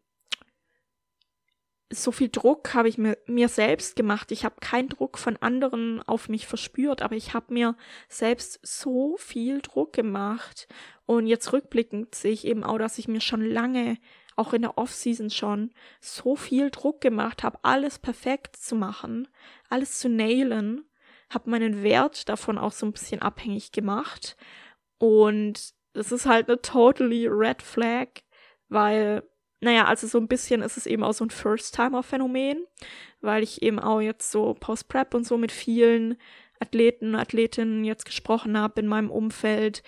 so 1.93 2.13
viel 2.13 2.29
Druck 2.29 2.75
habe 2.75 2.89
ich 2.89 2.99
mir, 2.99 3.19
mir 3.27 3.49
selbst 3.49 3.97
gemacht. 3.97 4.31
Ich 4.31 4.45
habe 4.45 4.57
keinen 4.61 4.89
Druck 4.89 5.19
von 5.19 5.37
anderen 5.39 6.03
auf 6.07 6.29
mich 6.29 6.47
verspürt, 6.47 7.03
aber 7.03 7.17
ich 7.17 7.35
habe 7.35 7.53
mir 7.53 7.77
selbst 8.09 8.61
so 8.63 9.17
viel 9.17 9.61
Druck 9.61 9.93
gemacht. 9.93 10.69
Und 11.05 11.27
jetzt 11.27 11.53
rückblickend 11.53 12.15
sehe 12.15 12.33
ich 12.33 12.47
eben 12.47 12.63
auch, 12.63 12.79
dass 12.79 12.99
ich 12.99 13.09
mir 13.09 13.21
schon 13.21 13.45
lange 13.45 13.99
auch 14.41 14.55
in 14.55 14.63
der 14.63 14.79
Offseason 14.79 15.31
schon 15.31 15.71
so 16.01 16.35
viel 16.35 16.71
Druck 16.71 17.01
gemacht 17.01 17.43
habe, 17.43 17.59
alles 17.63 17.99
perfekt 17.99 18.57
zu 18.57 18.75
machen, 18.75 19.29
alles 19.69 19.99
zu 19.99 20.09
nailen, 20.09 20.85
habe 21.29 21.51
meinen 21.51 21.83
Wert 21.83 22.29
davon 22.29 22.59
auch 22.59 22.73
so 22.73 22.87
ein 22.87 22.93
bisschen 22.93 23.21
abhängig 23.21 23.71
gemacht. 23.71 24.37
Und 24.99 25.75
das 25.93 26.11
ist 26.11 26.27
halt 26.27 26.49
eine 26.49 26.61
totally 26.63 27.27
red 27.29 27.63
flag, 27.63 28.09
weil 28.69 29.23
naja, 29.61 29.85
also 29.85 30.07
so 30.07 30.19
ein 30.19 30.29
bisschen 30.29 30.63
ist 30.63 30.79
es 30.79 30.87
eben 30.87 31.05
auch 31.05 31.13
so 31.13 31.25
ein 31.25 31.31
First-Timer-Phänomen, 31.31 32.65
weil 33.21 33.43
ich 33.43 33.61
eben 33.61 33.79
auch 33.79 34.01
jetzt 34.01 34.31
so 34.31 34.55
Post-Prep 34.55 35.13
und 35.13 35.27
so 35.27 35.37
mit 35.37 35.53
vielen 35.53 36.17
Athleten, 36.61 37.15
Athletinnen 37.15 37.85
jetzt 37.85 38.07
gesprochen 38.07 38.59
habe 38.59 38.81
in 38.81 38.87
meinem 38.87 39.11
Umfeld, 39.11 39.83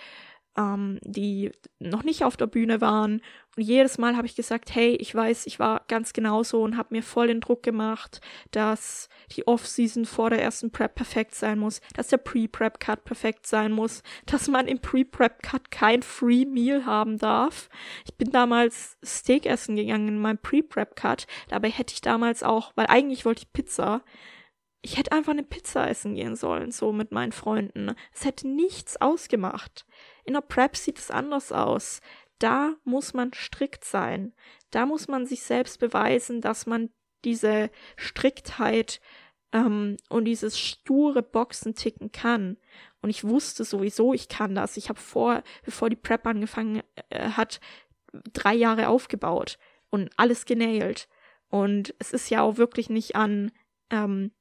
ähm, 0.56 0.98
die 1.02 1.50
noch 1.78 2.02
nicht 2.02 2.24
auf 2.24 2.36
der 2.36 2.46
Bühne 2.46 2.80
waren. 2.80 3.22
Und 3.56 3.62
jedes 3.62 3.98
Mal 3.98 4.16
habe 4.16 4.26
ich 4.26 4.34
gesagt, 4.34 4.74
hey, 4.74 4.94
ich 4.96 5.14
weiß, 5.14 5.46
ich 5.46 5.58
war 5.58 5.82
ganz 5.88 6.12
genauso 6.12 6.62
und 6.62 6.76
habe 6.76 6.94
mir 6.94 7.02
voll 7.02 7.26
den 7.26 7.40
Druck 7.40 7.62
gemacht, 7.62 8.20
dass 8.50 9.08
die 9.36 9.46
Off-Season 9.46 10.06
vor 10.06 10.30
der 10.30 10.42
ersten 10.42 10.70
Prep 10.70 10.94
perfekt 10.94 11.34
sein 11.34 11.58
muss, 11.58 11.80
dass 11.94 12.08
der 12.08 12.16
Pre-Prep-Cut 12.18 13.04
perfekt 13.04 13.46
sein 13.46 13.72
muss, 13.72 14.02
dass 14.26 14.48
man 14.48 14.68
im 14.68 14.80
Pre-Prep-Cut 14.80 15.70
kein 15.70 16.02
Free 16.02 16.46
Meal 16.46 16.86
haben 16.86 17.18
darf. 17.18 17.68
Ich 18.06 18.14
bin 18.16 18.30
damals 18.30 18.96
Steak 19.04 19.46
essen 19.46 19.76
gegangen 19.76 20.08
in 20.08 20.18
meinem 20.18 20.38
Pre-Prep-Cut. 20.38 21.26
Dabei 21.48 21.70
hätte 21.70 21.92
ich 21.92 22.00
damals 22.00 22.42
auch, 22.42 22.72
weil 22.74 22.86
eigentlich 22.86 23.24
wollte 23.24 23.42
ich 23.42 23.52
Pizza, 23.52 24.02
ich 24.82 24.98
hätte 24.98 25.12
einfach 25.12 25.32
eine 25.32 25.44
Pizza 25.44 25.88
essen 25.88 26.16
gehen 26.16 26.34
sollen, 26.34 26.72
so 26.72 26.92
mit 26.92 27.12
meinen 27.12 27.32
Freunden. 27.32 27.94
Es 28.12 28.24
hätte 28.24 28.48
nichts 28.48 29.00
ausgemacht. 29.00 29.86
In 30.24 30.34
der 30.34 30.40
Prep 30.40 30.76
sieht 30.76 30.98
es 30.98 31.10
anders 31.10 31.52
aus. 31.52 32.00
Da 32.38 32.74
muss 32.84 33.14
man 33.14 33.32
strikt 33.32 33.84
sein. 33.84 34.32
Da 34.70 34.86
muss 34.86 35.08
man 35.08 35.26
sich 35.26 35.42
selbst 35.42 35.78
beweisen, 35.78 36.40
dass 36.40 36.66
man 36.66 36.90
diese 37.24 37.70
Striktheit 37.96 39.00
ähm, 39.52 39.96
und 40.08 40.24
dieses 40.24 40.58
sture 40.58 41.22
Boxen 41.22 41.74
ticken 41.74 42.10
kann. 42.10 42.56
Und 43.00 43.10
ich 43.10 43.24
wusste 43.24 43.64
sowieso, 43.64 44.14
ich 44.14 44.28
kann 44.28 44.54
das. 44.54 44.76
Ich 44.76 44.88
habe 44.88 45.00
vor, 45.00 45.42
bevor 45.64 45.90
die 45.90 45.96
Prep 45.96 46.26
angefangen 46.26 46.82
äh, 47.10 47.30
hat, 47.30 47.60
drei 48.32 48.54
Jahre 48.54 48.88
aufgebaut 48.88 49.58
und 49.90 50.10
alles 50.16 50.44
genailt. 50.44 51.08
Und 51.48 51.94
es 51.98 52.12
ist 52.12 52.30
ja 52.30 52.42
auch 52.42 52.56
wirklich 52.56 52.90
nicht 52.90 53.14
an 53.14 53.52
ähm, 53.90 54.32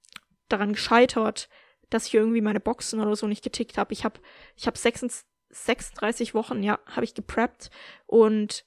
daran 0.47 0.73
gescheitert, 0.73 1.49
dass 1.89 2.07
ich 2.07 2.13
irgendwie 2.13 2.41
meine 2.41 2.59
Boxen 2.59 2.99
oder 2.99 3.15
so 3.15 3.27
nicht 3.27 3.43
getickt 3.43 3.77
habe. 3.77 3.93
Ich 3.93 4.05
habe 4.05 4.19
ich 4.55 4.67
hab 4.67 4.77
26 4.77 5.25
36 5.51 6.33
Wochen, 6.33 6.63
ja, 6.63 6.79
habe 6.85 7.03
ich 7.05 7.13
gepreppt 7.13 7.69
und 8.05 8.65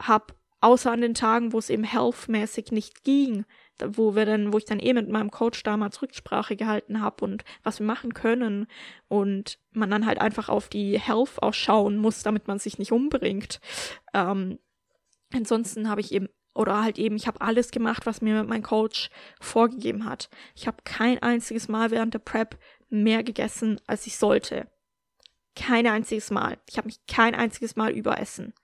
habe 0.00 0.34
außer 0.60 0.92
an 0.92 1.00
den 1.00 1.14
Tagen, 1.14 1.52
wo 1.52 1.58
es 1.58 1.70
eben 1.70 1.84
healthmäßig 1.84 2.70
nicht 2.70 3.04
ging, 3.04 3.44
wo 3.84 4.14
wir 4.14 4.24
dann, 4.24 4.52
wo 4.52 4.58
ich 4.58 4.64
dann 4.64 4.78
eh 4.78 4.92
mit 4.94 5.08
meinem 5.08 5.30
Coach 5.30 5.62
damals 5.64 6.00
Rücksprache 6.00 6.56
gehalten 6.56 7.00
habe 7.00 7.24
und 7.24 7.44
was 7.64 7.80
wir 7.80 7.86
machen 7.86 8.14
können 8.14 8.66
und 9.08 9.58
man 9.72 9.90
dann 9.90 10.06
halt 10.06 10.20
einfach 10.20 10.48
auf 10.48 10.68
die 10.68 10.98
Health 11.00 11.42
ausschauen 11.42 11.98
muss, 11.98 12.22
damit 12.22 12.46
man 12.46 12.58
sich 12.60 12.78
nicht 12.78 12.92
umbringt. 12.92 13.60
Ähm, 14.14 14.60
ansonsten 15.32 15.88
habe 15.88 16.00
ich 16.00 16.12
eben 16.12 16.28
oder 16.54 16.82
halt 16.82 16.98
eben, 16.98 17.16
ich 17.16 17.26
habe 17.26 17.40
alles 17.40 17.70
gemacht, 17.70 18.04
was 18.04 18.20
mir 18.20 18.44
mein 18.44 18.62
Coach 18.62 19.10
vorgegeben 19.40 20.04
hat. 20.04 20.28
Ich 20.54 20.66
habe 20.66 20.82
kein 20.84 21.18
einziges 21.22 21.68
Mal 21.68 21.90
während 21.90 22.12
der 22.14 22.18
Prep 22.18 22.58
mehr 22.90 23.22
gegessen, 23.22 23.80
als 23.86 24.06
ich 24.06 24.18
sollte. 24.18 24.68
Kein 25.54 25.86
einziges 25.86 26.30
Mal. 26.30 26.58
Ich 26.68 26.78
habe 26.78 26.86
mich 26.86 27.04
kein 27.06 27.34
einziges 27.34 27.76
Mal 27.76 27.92
überessen. 27.92 28.54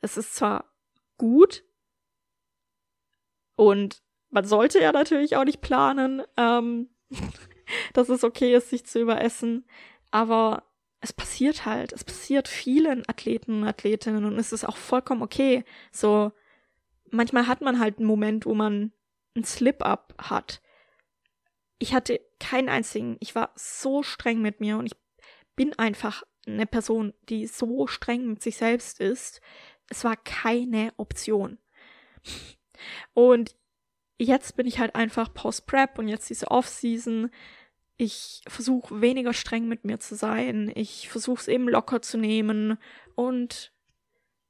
Es 0.00 0.16
ist 0.16 0.34
zwar 0.34 0.64
gut 1.18 1.64
und 3.56 4.02
man 4.30 4.44
sollte 4.44 4.80
ja 4.80 4.92
natürlich 4.92 5.36
auch 5.36 5.44
nicht 5.44 5.60
planen, 5.60 6.22
ähm, 6.36 6.88
dass 7.92 8.08
es 8.08 8.24
okay 8.24 8.54
ist, 8.54 8.70
sich 8.70 8.86
zu 8.86 9.00
überessen, 9.00 9.66
aber 10.10 10.64
es 11.00 11.12
passiert 11.12 11.66
halt. 11.66 11.92
Es 11.92 12.04
passiert 12.04 12.48
vielen 12.48 13.02
Athleten 13.08 13.62
und 13.62 13.68
Athletinnen 13.68 14.24
und 14.24 14.38
es 14.38 14.52
ist 14.52 14.64
auch 14.64 14.76
vollkommen 14.76 15.22
okay. 15.22 15.64
So, 15.90 16.32
manchmal 17.10 17.46
hat 17.48 17.60
man 17.60 17.78
halt 17.78 17.98
einen 17.98 18.06
Moment, 18.06 18.46
wo 18.46 18.54
man 18.54 18.92
einen 19.34 19.44
Slip-up 19.44 20.14
hat. 20.18 20.62
Ich 21.78 21.92
hatte 21.92 22.20
keinen 22.38 22.68
einzigen. 22.68 23.16
Ich 23.20 23.34
war 23.34 23.50
so 23.56 24.02
streng 24.02 24.40
mit 24.40 24.60
mir 24.60 24.78
und 24.78 24.86
ich 24.86 24.96
bin 25.56 25.78
einfach 25.78 26.22
eine 26.46 26.66
Person, 26.66 27.14
die 27.28 27.46
so 27.46 27.86
streng 27.86 28.26
mit 28.26 28.42
sich 28.42 28.56
selbst 28.56 29.00
ist. 29.00 29.40
Es 29.88 30.04
war 30.04 30.16
keine 30.16 30.92
Option. 30.96 31.58
Und 33.14 33.56
jetzt 34.18 34.56
bin 34.56 34.66
ich 34.66 34.78
halt 34.78 34.94
einfach 34.94 35.32
Post-Prep 35.32 35.98
und 35.98 36.08
jetzt 36.08 36.30
diese 36.30 36.50
Off-Season. 36.50 37.30
Ich 37.96 38.42
versuche 38.48 39.00
weniger 39.00 39.32
streng 39.32 39.68
mit 39.68 39.84
mir 39.84 40.00
zu 40.00 40.14
sein. 40.14 40.72
Ich 40.74 41.08
versuche 41.08 41.40
es 41.40 41.48
eben 41.48 41.68
locker 41.68 42.02
zu 42.02 42.18
nehmen 42.18 42.78
und 43.14 43.72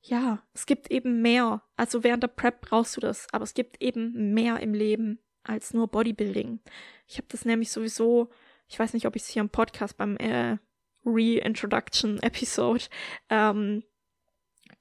ja, 0.01 0.43
es 0.53 0.67
gibt 0.67 0.91
eben 0.91 1.23
mehr. 1.23 1.63
Also 1.77 2.03
während 2.03 2.23
der 2.23 2.29
Prep 2.29 2.61
brauchst 2.63 2.97
du 2.97 3.01
das, 3.01 3.29
aber 3.33 3.45
es 3.45 3.55
gibt 3.55 3.81
eben 3.83 4.35
mehr 4.35 4.61
im 4.61 4.75
Leben 4.75 5.21
als 5.45 5.75
nur 5.75 5.89
Bodybuilding. 5.89 6.61
Ich 7.07 7.19
habe 7.19 7.29
das 7.29 7.45
nämlich 7.45 7.71
sowieso, 7.71 8.31
ich 8.69 8.79
weiß 8.79 8.95
nicht, 8.95 9.07
ob 9.07 9.17
ich 9.17 9.23
es 9.23 9.29
hier 9.29 9.43
im 9.43 9.51
Podcast 9.51 9.97
beim 9.97 10.17
äh, 10.17 10.59
Reintroduction 11.05 12.19
Episode 12.23 12.85
ähm, 13.31 13.83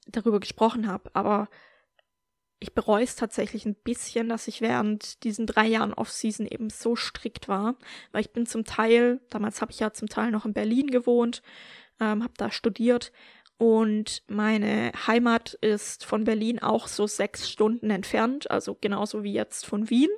darüber 0.06 0.40
gesprochen 0.40 0.86
habe, 0.86 1.10
aber 1.14 1.48
ich 2.62 2.74
bereue 2.74 3.02
es 3.02 3.16
tatsächlich 3.16 3.66
ein 3.66 3.74
bisschen, 3.74 4.28
dass 4.28 4.46
ich 4.46 4.60
während 4.60 5.24
diesen 5.24 5.46
drei 5.46 5.66
Jahren 5.66 5.92
Off-Season 5.92 6.46
eben 6.46 6.70
so 6.70 6.94
strikt 6.94 7.48
war, 7.48 7.76
weil 8.12 8.20
ich 8.20 8.32
bin 8.32 8.46
zum 8.46 8.64
Teil, 8.64 9.20
damals 9.30 9.60
habe 9.60 9.72
ich 9.72 9.80
ja 9.80 9.92
zum 9.92 10.08
Teil 10.08 10.30
noch 10.30 10.44
in 10.44 10.52
Berlin 10.52 10.86
gewohnt, 10.86 11.42
ähm, 12.00 12.22
habe 12.22 12.34
da 12.36 12.52
studiert 12.52 13.12
und 13.62 14.24
meine 14.26 14.90
Heimat 15.06 15.54
ist 15.60 16.04
von 16.04 16.24
Berlin 16.24 16.58
auch 16.58 16.88
so 16.88 17.06
sechs 17.06 17.48
Stunden 17.48 17.90
entfernt, 17.90 18.50
also 18.50 18.76
genauso 18.80 19.22
wie 19.22 19.32
jetzt 19.32 19.66
von 19.66 19.88
Wien. 19.88 20.10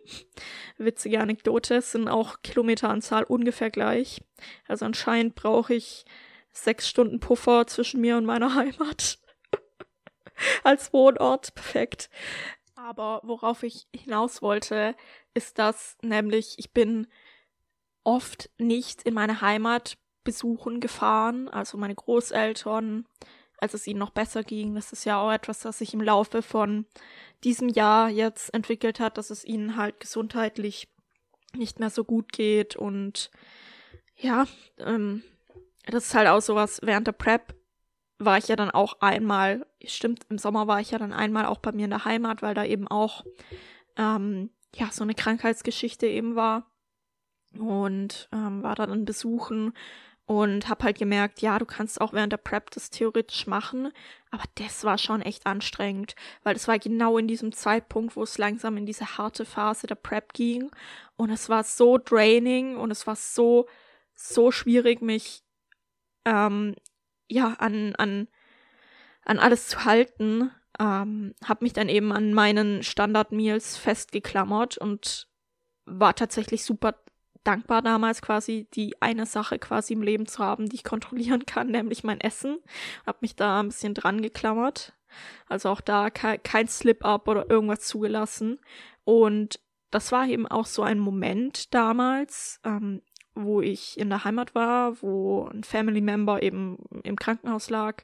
Witzige 0.78 1.20
Anekdote, 1.20 1.82
sind 1.82 2.08
auch 2.08 2.40
Kilometeranzahl 2.40 3.24
ungefähr 3.24 3.68
gleich. 3.68 4.22
Also 4.66 4.86
anscheinend 4.86 5.34
brauche 5.34 5.74
ich 5.74 6.06
sechs 6.52 6.88
Stunden 6.88 7.20
Puffer 7.20 7.66
zwischen 7.66 8.00
mir 8.00 8.16
und 8.16 8.24
meiner 8.24 8.54
Heimat. 8.54 9.18
Als 10.62 10.94
Wohnort, 10.94 11.54
perfekt. 11.54 12.08
Aber 12.76 13.20
worauf 13.24 13.62
ich 13.62 13.88
hinaus 13.94 14.40
wollte, 14.40 14.96
ist, 15.34 15.58
dass 15.58 15.98
nämlich 16.00 16.54
ich 16.56 16.72
bin 16.72 17.08
oft 18.04 18.48
nicht 18.56 19.02
in 19.02 19.12
meine 19.12 19.42
Heimat 19.42 19.98
besuchen 20.24 20.80
gefahren, 20.80 21.48
also 21.48 21.78
meine 21.78 21.94
Großeltern, 21.94 23.06
als 23.58 23.74
es 23.74 23.86
ihnen 23.86 23.98
noch 23.98 24.10
besser 24.10 24.42
ging. 24.42 24.74
Das 24.74 24.92
ist 24.92 25.04
ja 25.04 25.20
auch 25.20 25.32
etwas, 25.32 25.60
das 25.60 25.78
sich 25.78 25.94
im 25.94 26.00
Laufe 26.00 26.42
von 26.42 26.86
diesem 27.44 27.68
Jahr 27.68 28.08
jetzt 28.08 28.52
entwickelt 28.52 29.00
hat, 29.00 29.18
dass 29.18 29.30
es 29.30 29.44
ihnen 29.44 29.76
halt 29.76 30.00
gesundheitlich 30.00 30.88
nicht 31.54 31.78
mehr 31.78 31.90
so 31.90 32.04
gut 32.04 32.32
geht. 32.32 32.76
Und 32.76 33.30
ja, 34.16 34.46
ähm, 34.78 35.22
das 35.86 36.06
ist 36.06 36.14
halt 36.14 36.28
auch 36.28 36.40
sowas, 36.40 36.80
während 36.82 37.06
der 37.06 37.12
Prep 37.12 37.54
war 38.18 38.38
ich 38.38 38.48
ja 38.48 38.56
dann 38.56 38.70
auch 38.70 39.00
einmal, 39.00 39.66
stimmt, 39.84 40.26
im 40.28 40.38
Sommer 40.38 40.66
war 40.66 40.80
ich 40.80 40.92
ja 40.92 40.98
dann 40.98 41.12
einmal 41.12 41.46
auch 41.46 41.58
bei 41.58 41.72
mir 41.72 41.84
in 41.84 41.90
der 41.90 42.04
Heimat, 42.04 42.42
weil 42.42 42.54
da 42.54 42.64
eben 42.64 42.88
auch 42.88 43.24
ähm, 43.96 44.50
ja 44.74 44.90
so 44.90 45.02
eine 45.02 45.14
Krankheitsgeschichte 45.14 46.06
eben 46.06 46.36
war. 46.36 46.70
Und 47.58 48.28
ähm, 48.32 48.62
war 48.62 48.74
da 48.74 48.86
dann 48.86 49.04
besuchen 49.04 49.74
und 50.26 50.68
habe 50.68 50.84
halt 50.84 50.98
gemerkt, 50.98 51.40
ja, 51.42 51.58
du 51.58 51.66
kannst 51.66 52.00
auch 52.00 52.12
während 52.12 52.32
der 52.32 52.38
Prep 52.38 52.70
das 52.70 52.90
theoretisch 52.90 53.46
machen, 53.46 53.92
aber 54.30 54.44
das 54.54 54.84
war 54.84 54.96
schon 54.98 55.20
echt 55.20 55.46
anstrengend, 55.46 56.14
weil 56.42 56.56
es 56.56 56.66
war 56.66 56.78
genau 56.78 57.18
in 57.18 57.28
diesem 57.28 57.52
Zeitpunkt, 57.52 58.16
wo 58.16 58.22
es 58.22 58.38
langsam 58.38 58.76
in 58.76 58.86
diese 58.86 59.18
harte 59.18 59.44
Phase 59.44 59.86
der 59.86 59.96
Prep 59.96 60.32
ging 60.32 60.70
und 61.16 61.30
es 61.30 61.48
war 61.48 61.62
so 61.64 61.98
draining 61.98 62.76
und 62.76 62.90
es 62.90 63.06
war 63.06 63.16
so 63.16 63.66
so 64.14 64.50
schwierig, 64.50 65.02
mich 65.02 65.42
ähm, 66.24 66.74
ja 67.28 67.54
an 67.58 67.94
an 67.96 68.28
an 69.24 69.38
alles 69.38 69.68
zu 69.68 69.84
halten. 69.84 70.50
Ähm, 70.78 71.34
habe 71.44 71.64
mich 71.64 71.72
dann 71.72 71.88
eben 71.88 72.12
an 72.12 72.34
meinen 72.34 72.82
Standard 72.82 73.30
Meals 73.30 73.76
festgeklammert 73.76 74.76
und 74.76 75.28
war 75.86 76.14
tatsächlich 76.16 76.64
super 76.64 77.03
dankbar 77.44 77.82
damals 77.82 78.22
quasi 78.22 78.66
die 78.74 79.00
eine 79.00 79.26
Sache 79.26 79.58
quasi 79.58 79.92
im 79.92 80.02
Leben 80.02 80.26
zu 80.26 80.42
haben, 80.42 80.68
die 80.68 80.76
ich 80.76 80.84
kontrollieren 80.84 81.46
kann, 81.46 81.68
nämlich 81.68 82.04
mein 82.04 82.20
Essen. 82.20 82.58
Hab 83.06 83.22
mich 83.22 83.36
da 83.36 83.60
ein 83.60 83.68
bisschen 83.68 83.94
dran 83.94 84.22
geklammert. 84.22 84.94
Also 85.46 85.68
auch 85.68 85.80
da 85.80 86.10
kein, 86.10 86.42
kein 86.42 86.66
Slip-up 86.66 87.28
oder 87.28 87.48
irgendwas 87.48 87.80
zugelassen. 87.80 88.58
Und 89.04 89.60
das 89.90 90.10
war 90.10 90.26
eben 90.26 90.48
auch 90.48 90.66
so 90.66 90.82
ein 90.82 90.98
Moment 90.98 91.72
damals, 91.72 92.60
ähm, 92.64 93.02
wo 93.34 93.60
ich 93.60 93.98
in 93.98 94.08
der 94.08 94.24
Heimat 94.24 94.54
war, 94.54 95.00
wo 95.02 95.48
ein 95.52 95.64
Family 95.64 96.00
Member 96.00 96.42
eben 96.42 96.78
im 97.02 97.16
Krankenhaus 97.16 97.70
lag, 97.70 98.02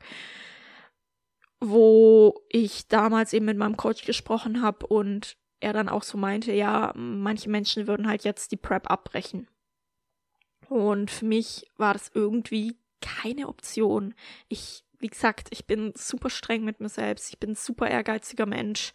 wo 1.60 2.42
ich 2.48 2.88
damals 2.88 3.32
eben 3.32 3.46
mit 3.46 3.56
meinem 3.56 3.76
Coach 3.76 4.04
gesprochen 4.04 4.62
habe 4.62 4.86
und 4.86 5.36
er 5.60 5.72
dann 5.72 5.88
auch 5.88 6.02
so 6.02 6.18
meinte, 6.18 6.52
ja, 6.52 6.92
manche 6.96 7.50
Menschen 7.50 7.86
würden 7.86 8.08
halt 8.08 8.24
jetzt 8.24 8.52
die 8.52 8.56
Prep 8.56 8.90
abbrechen. 8.90 9.48
Und 10.68 11.10
für 11.10 11.26
mich 11.26 11.66
war 11.76 11.92
das 11.92 12.10
irgendwie 12.14 12.76
keine 13.00 13.48
Option. 13.48 14.14
Ich, 14.48 14.84
wie 14.98 15.08
gesagt, 15.08 15.48
ich 15.50 15.66
bin 15.66 15.92
super 15.96 16.30
streng 16.30 16.64
mit 16.64 16.80
mir 16.80 16.88
selbst. 16.88 17.30
Ich 17.30 17.38
bin 17.38 17.50
ein 17.50 17.56
super 17.56 17.88
ehrgeiziger 17.88 18.46
Mensch. 18.46 18.92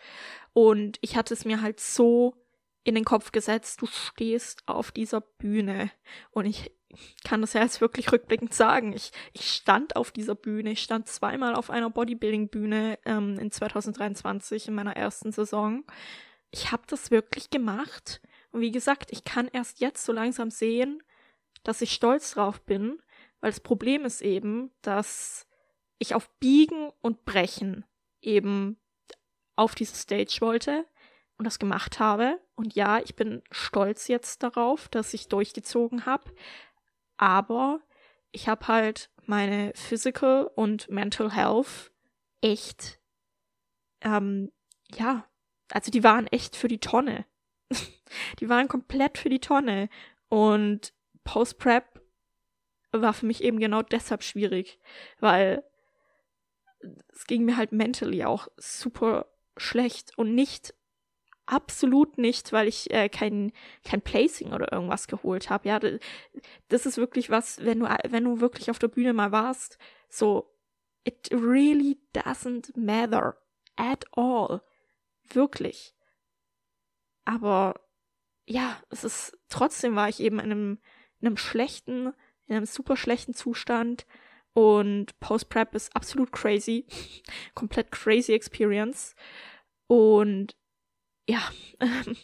Und 0.54 0.98
ich 1.02 1.16
hatte 1.16 1.34
es 1.34 1.46
mir 1.46 1.62
halt 1.62 1.80
so 1.80 2.34
in 2.84 2.96
den 2.96 3.04
Kopf 3.04 3.32
gesetzt, 3.32 3.82
du 3.82 3.88
stehst 3.88 4.64
auf 4.68 4.92
dieser 4.92 5.20
Bühne. 5.20 5.92
Und 6.32 6.46
ich 6.46 6.72
kann 7.24 7.42
das 7.42 7.54
ja 7.54 7.62
jetzt 7.62 7.82
wirklich 7.82 8.12
rückblickend 8.12 8.54
sagen. 8.54 8.94
Ich, 8.94 9.12
ich 9.34 9.52
stand 9.52 9.96
auf 9.96 10.12
dieser 10.12 10.36
Bühne. 10.36 10.72
Ich 10.72 10.82
stand 10.82 11.08
zweimal 11.08 11.56
auf 11.56 11.70
einer 11.70 11.90
Bodybuilding-Bühne 11.90 13.00
ähm, 13.06 13.38
in 13.40 13.52
2023 13.52 14.68
in 14.68 14.76
meiner 14.76 14.96
ersten 14.96 15.32
Saison 15.32 15.84
ich 16.52 16.72
habe 16.72 16.84
das 16.88 17.12
wirklich 17.12 17.50
gemacht. 17.50 18.22
Und 18.52 18.62
wie 18.62 18.72
gesagt, 18.72 19.12
ich 19.12 19.24
kann 19.24 19.48
erst 19.48 19.80
jetzt 19.80 20.06
so 20.06 20.14
langsam 20.14 20.50
sehen, 20.50 21.04
dass 21.64 21.82
ich 21.82 21.92
stolz 21.92 22.32
drauf 22.32 22.62
bin, 22.62 23.02
weil 23.42 23.52
das 23.52 23.60
Problem 23.60 24.06
ist 24.06 24.22
eben, 24.22 24.72
dass 24.82 25.48
ich 25.98 26.16
auf 26.16 26.30
Biegen 26.40 26.92
und 27.02 27.26
Brechen 27.26 27.86
eben 28.22 28.80
auf 29.56 29.76
diese 29.76 29.96
Stage 29.96 30.38
wollte 30.40 30.86
und 31.38 31.46
das 31.46 31.60
gemacht 31.60 32.00
habe. 32.00 32.40
Und 32.56 32.76
ja, 32.76 33.00
ich 33.00 33.16
bin 33.16 33.42
stolz 33.52 34.08
jetzt 34.08 34.44
darauf, 34.44 34.88
dass 34.90 35.14
ich 35.14 35.28
durchgezogen 35.28 36.06
habe. 36.06 36.32
Aber 37.18 37.82
ich 38.32 38.48
habe 38.50 38.68
halt 38.68 39.10
meine 39.26 39.72
Physical 39.76 40.50
und 40.56 40.90
Mental 40.90 41.32
Health 41.34 41.92
echt, 42.42 43.00
ähm, 44.02 44.52
ja, 44.94 45.26
also 45.72 45.92
die 45.92 46.04
waren 46.04 46.28
echt 46.28 46.56
für 46.56 46.68
die 46.68 46.80
Tonne. 46.80 47.26
die 48.40 48.50
waren 48.50 48.68
komplett 48.68 49.18
für 49.18 49.30
die 49.30 49.40
Tonne. 49.40 49.90
Und 50.30 50.94
Post-Prep 51.24 52.02
war 52.92 53.14
für 53.14 53.26
mich 53.26 53.44
eben 53.44 53.60
genau 53.60 53.82
deshalb 53.82 54.24
schwierig, 54.24 54.80
weil 55.20 55.64
es 57.10 57.26
ging 57.26 57.46
mir 57.46 57.58
halt 57.58 57.72
mentally 57.72 58.24
auch 58.24 58.48
super 58.58 59.28
schlecht 59.58 60.18
und 60.18 60.36
nicht 60.36 60.74
absolut 61.46 62.18
nicht, 62.18 62.54
weil 62.54 62.68
ich 62.68 62.92
äh, 62.92 63.10
kein, 63.10 63.52
kein 63.84 64.02
Placing 64.02 64.54
oder 64.54 64.72
irgendwas 64.72 65.08
geholt 65.08 65.50
habe. 65.50 65.68
Ja, 65.68 65.80
das 66.70 66.86
ist 66.86 66.98
wirklich 66.98 67.30
was, 67.30 67.64
wenn 67.64 67.80
du, 67.80 67.86
wenn 68.10 68.24
du 68.24 68.40
wirklich 68.40 68.72
auf 68.72 68.80
der 68.80 68.88
Bühne 68.88 69.14
mal 69.14 69.32
warst, 69.32 69.78
so, 70.10 70.52
it 71.04 71.30
really 71.32 72.00
doesn't 72.16 72.78
matter 72.78 73.38
at 73.76 74.06
all. 74.16 74.62
Wirklich. 75.30 75.96
Aber 77.26 77.80
ja, 78.48 78.82
es 78.90 79.04
ist, 79.04 79.38
trotzdem 79.50 79.96
war 79.96 80.10
ich 80.10 80.20
eben 80.20 80.40
in 80.40 80.52
einem, 80.52 80.80
in 81.20 81.28
einem 81.28 81.38
schlechten, 81.38 82.14
in 82.46 82.56
einem 82.56 82.66
super 82.66 82.96
schlechten 82.96 83.34
Zustand 83.34 84.06
und 84.54 85.20
Post-Prep 85.20 85.76
ist 85.76 85.96
absolut 85.96 86.32
crazy. 86.32 86.86
Komplett 87.56 87.92
crazy 87.92 88.34
Experience. 88.34 89.16
Und 89.88 90.56
ja, 91.28 91.42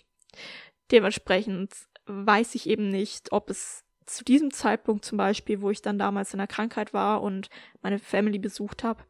dementsprechend 0.91 1.73
weiß 2.05 2.55
ich 2.55 2.67
eben 2.67 2.89
nicht, 2.89 3.31
ob 3.31 3.49
es 3.49 3.83
zu 4.05 4.23
diesem 4.23 4.51
Zeitpunkt 4.51 5.05
zum 5.05 5.17
Beispiel, 5.17 5.61
wo 5.61 5.69
ich 5.69 5.81
dann 5.81 5.97
damals 5.97 6.33
in 6.33 6.37
der 6.37 6.47
Krankheit 6.47 6.93
war 6.93 7.21
und 7.21 7.49
meine 7.81 7.99
Family 7.99 8.39
besucht 8.39 8.83
habe, 8.83 9.03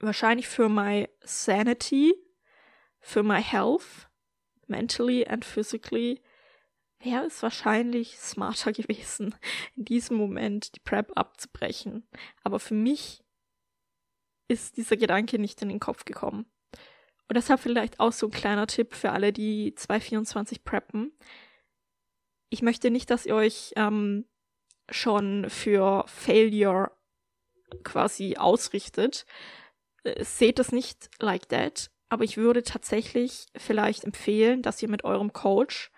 wahrscheinlich 0.00 0.48
für 0.48 0.68
my 0.68 1.08
sanity, 1.22 2.14
für 3.02 3.22
my 3.22 3.42
health, 3.42 4.08
mentally 4.68 5.26
and 5.26 5.44
physically, 5.44 6.22
wäre 7.00 7.26
es 7.26 7.42
wahrscheinlich 7.42 8.18
smarter 8.18 8.72
gewesen, 8.72 9.34
in 9.76 9.84
diesem 9.84 10.16
Moment 10.16 10.74
die 10.74 10.80
Prep 10.80 11.12
abzubrechen. 11.16 12.08
Aber 12.42 12.58
für 12.58 12.74
mich 12.74 13.22
ist 14.48 14.76
dieser 14.76 14.96
Gedanke 14.96 15.38
nicht 15.38 15.60
in 15.62 15.68
den 15.68 15.80
Kopf 15.80 16.04
gekommen. 16.04 16.46
Und 17.28 17.36
deshalb 17.36 17.60
vielleicht 17.60 18.00
auch 18.00 18.12
so 18.12 18.26
ein 18.26 18.32
kleiner 18.32 18.66
Tipp 18.66 18.94
für 18.94 19.10
alle, 19.10 19.32
die 19.32 19.74
224 19.74 20.64
preppen. 20.64 21.12
Ich 22.50 22.62
möchte 22.62 22.90
nicht, 22.90 23.10
dass 23.10 23.26
ihr 23.26 23.34
euch 23.34 23.72
ähm, 23.76 24.26
schon 24.90 25.48
für 25.48 26.04
Failure 26.06 26.92
quasi 27.84 28.36
ausrichtet. 28.36 29.24
Äh, 30.04 30.22
seht 30.24 30.58
das 30.58 30.72
nicht 30.72 31.08
like 31.20 31.48
that. 31.48 31.90
Aber 32.12 32.24
ich 32.24 32.36
würde 32.36 32.62
tatsächlich 32.62 33.46
vielleicht 33.56 34.04
empfehlen, 34.04 34.60
dass 34.60 34.82
ihr 34.82 34.90
mit 34.90 35.02
eurem 35.02 35.32
Coach 35.32 35.90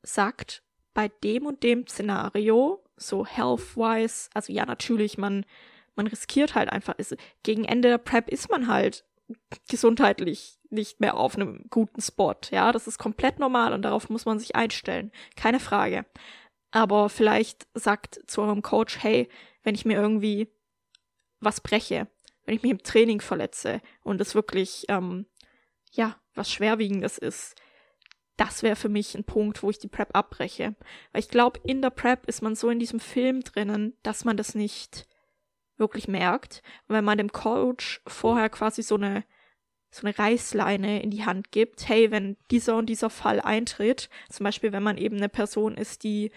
sagt, 0.00 0.62
bei 0.94 1.08
dem 1.08 1.44
und 1.44 1.62
dem 1.62 1.86
Szenario, 1.86 2.82
so 2.96 3.26
health-wise, 3.26 4.30
also 4.32 4.50
ja, 4.50 4.64
natürlich, 4.64 5.18
man, 5.18 5.44
man 5.94 6.06
riskiert 6.06 6.54
halt 6.54 6.72
einfach, 6.72 6.94
ist, 6.96 7.18
gegen 7.42 7.66
Ende 7.66 7.90
der 7.90 7.98
Prep 7.98 8.30
ist 8.30 8.48
man 8.48 8.66
halt 8.66 9.04
gesundheitlich 9.68 10.58
nicht 10.70 11.00
mehr 11.00 11.18
auf 11.18 11.36
einem 11.36 11.66
guten 11.68 12.00
Spot. 12.00 12.36
Ja, 12.50 12.72
das 12.72 12.86
ist 12.86 12.96
komplett 12.96 13.38
normal 13.38 13.74
und 13.74 13.82
darauf 13.82 14.08
muss 14.08 14.24
man 14.24 14.38
sich 14.38 14.56
einstellen. 14.56 15.12
Keine 15.36 15.60
Frage. 15.60 16.06
Aber 16.70 17.10
vielleicht 17.10 17.68
sagt 17.74 18.22
zu 18.26 18.40
eurem 18.40 18.62
Coach, 18.62 19.02
hey, 19.02 19.28
wenn 19.64 19.74
ich 19.74 19.84
mir 19.84 20.00
irgendwie 20.00 20.48
was 21.40 21.60
breche, 21.60 22.08
wenn 22.46 22.54
ich 22.54 22.62
mich 22.62 22.70
im 22.70 22.82
Training 22.82 23.20
verletze 23.20 23.82
und 24.02 24.20
es 24.20 24.34
wirklich, 24.34 24.86
ähm, 24.88 25.26
ja, 25.92 26.16
was 26.34 26.50
Schwerwiegendes 26.50 27.18
ist, 27.18 27.56
das 28.36 28.62
wäre 28.62 28.76
für 28.76 28.88
mich 28.88 29.14
ein 29.14 29.24
Punkt, 29.24 29.62
wo 29.62 29.70
ich 29.70 29.78
die 29.78 29.88
Prep 29.88 30.14
abbreche. 30.14 30.76
Weil 31.12 31.20
ich 31.20 31.28
glaube, 31.28 31.60
in 31.64 31.82
der 31.82 31.90
Prep 31.90 32.26
ist 32.26 32.42
man 32.42 32.54
so 32.54 32.68
in 32.68 32.78
diesem 32.78 33.00
Film 33.00 33.40
drinnen, 33.42 33.94
dass 34.02 34.24
man 34.24 34.36
das 34.36 34.54
nicht 34.54 35.06
wirklich 35.76 36.06
merkt. 36.06 36.62
Und 36.86 36.94
wenn 36.94 37.04
man 37.04 37.18
dem 37.18 37.32
Coach 37.32 38.02
vorher 38.06 38.48
quasi 38.50 38.82
so 38.82 38.96
eine, 38.96 39.24
so 39.90 40.06
eine 40.06 40.18
Reißleine 40.18 41.02
in 41.02 41.10
die 41.10 41.24
Hand 41.24 41.50
gibt, 41.50 41.88
hey, 41.88 42.10
wenn 42.10 42.36
dieser 42.50 42.76
und 42.76 42.86
dieser 42.86 43.10
Fall 43.10 43.40
eintritt, 43.40 44.10
zum 44.30 44.44
Beispiel 44.44 44.72
wenn 44.72 44.82
man 44.82 44.98
eben 44.98 45.16
eine 45.16 45.30
Person 45.30 45.76
ist, 45.76 46.04
die 46.04 46.30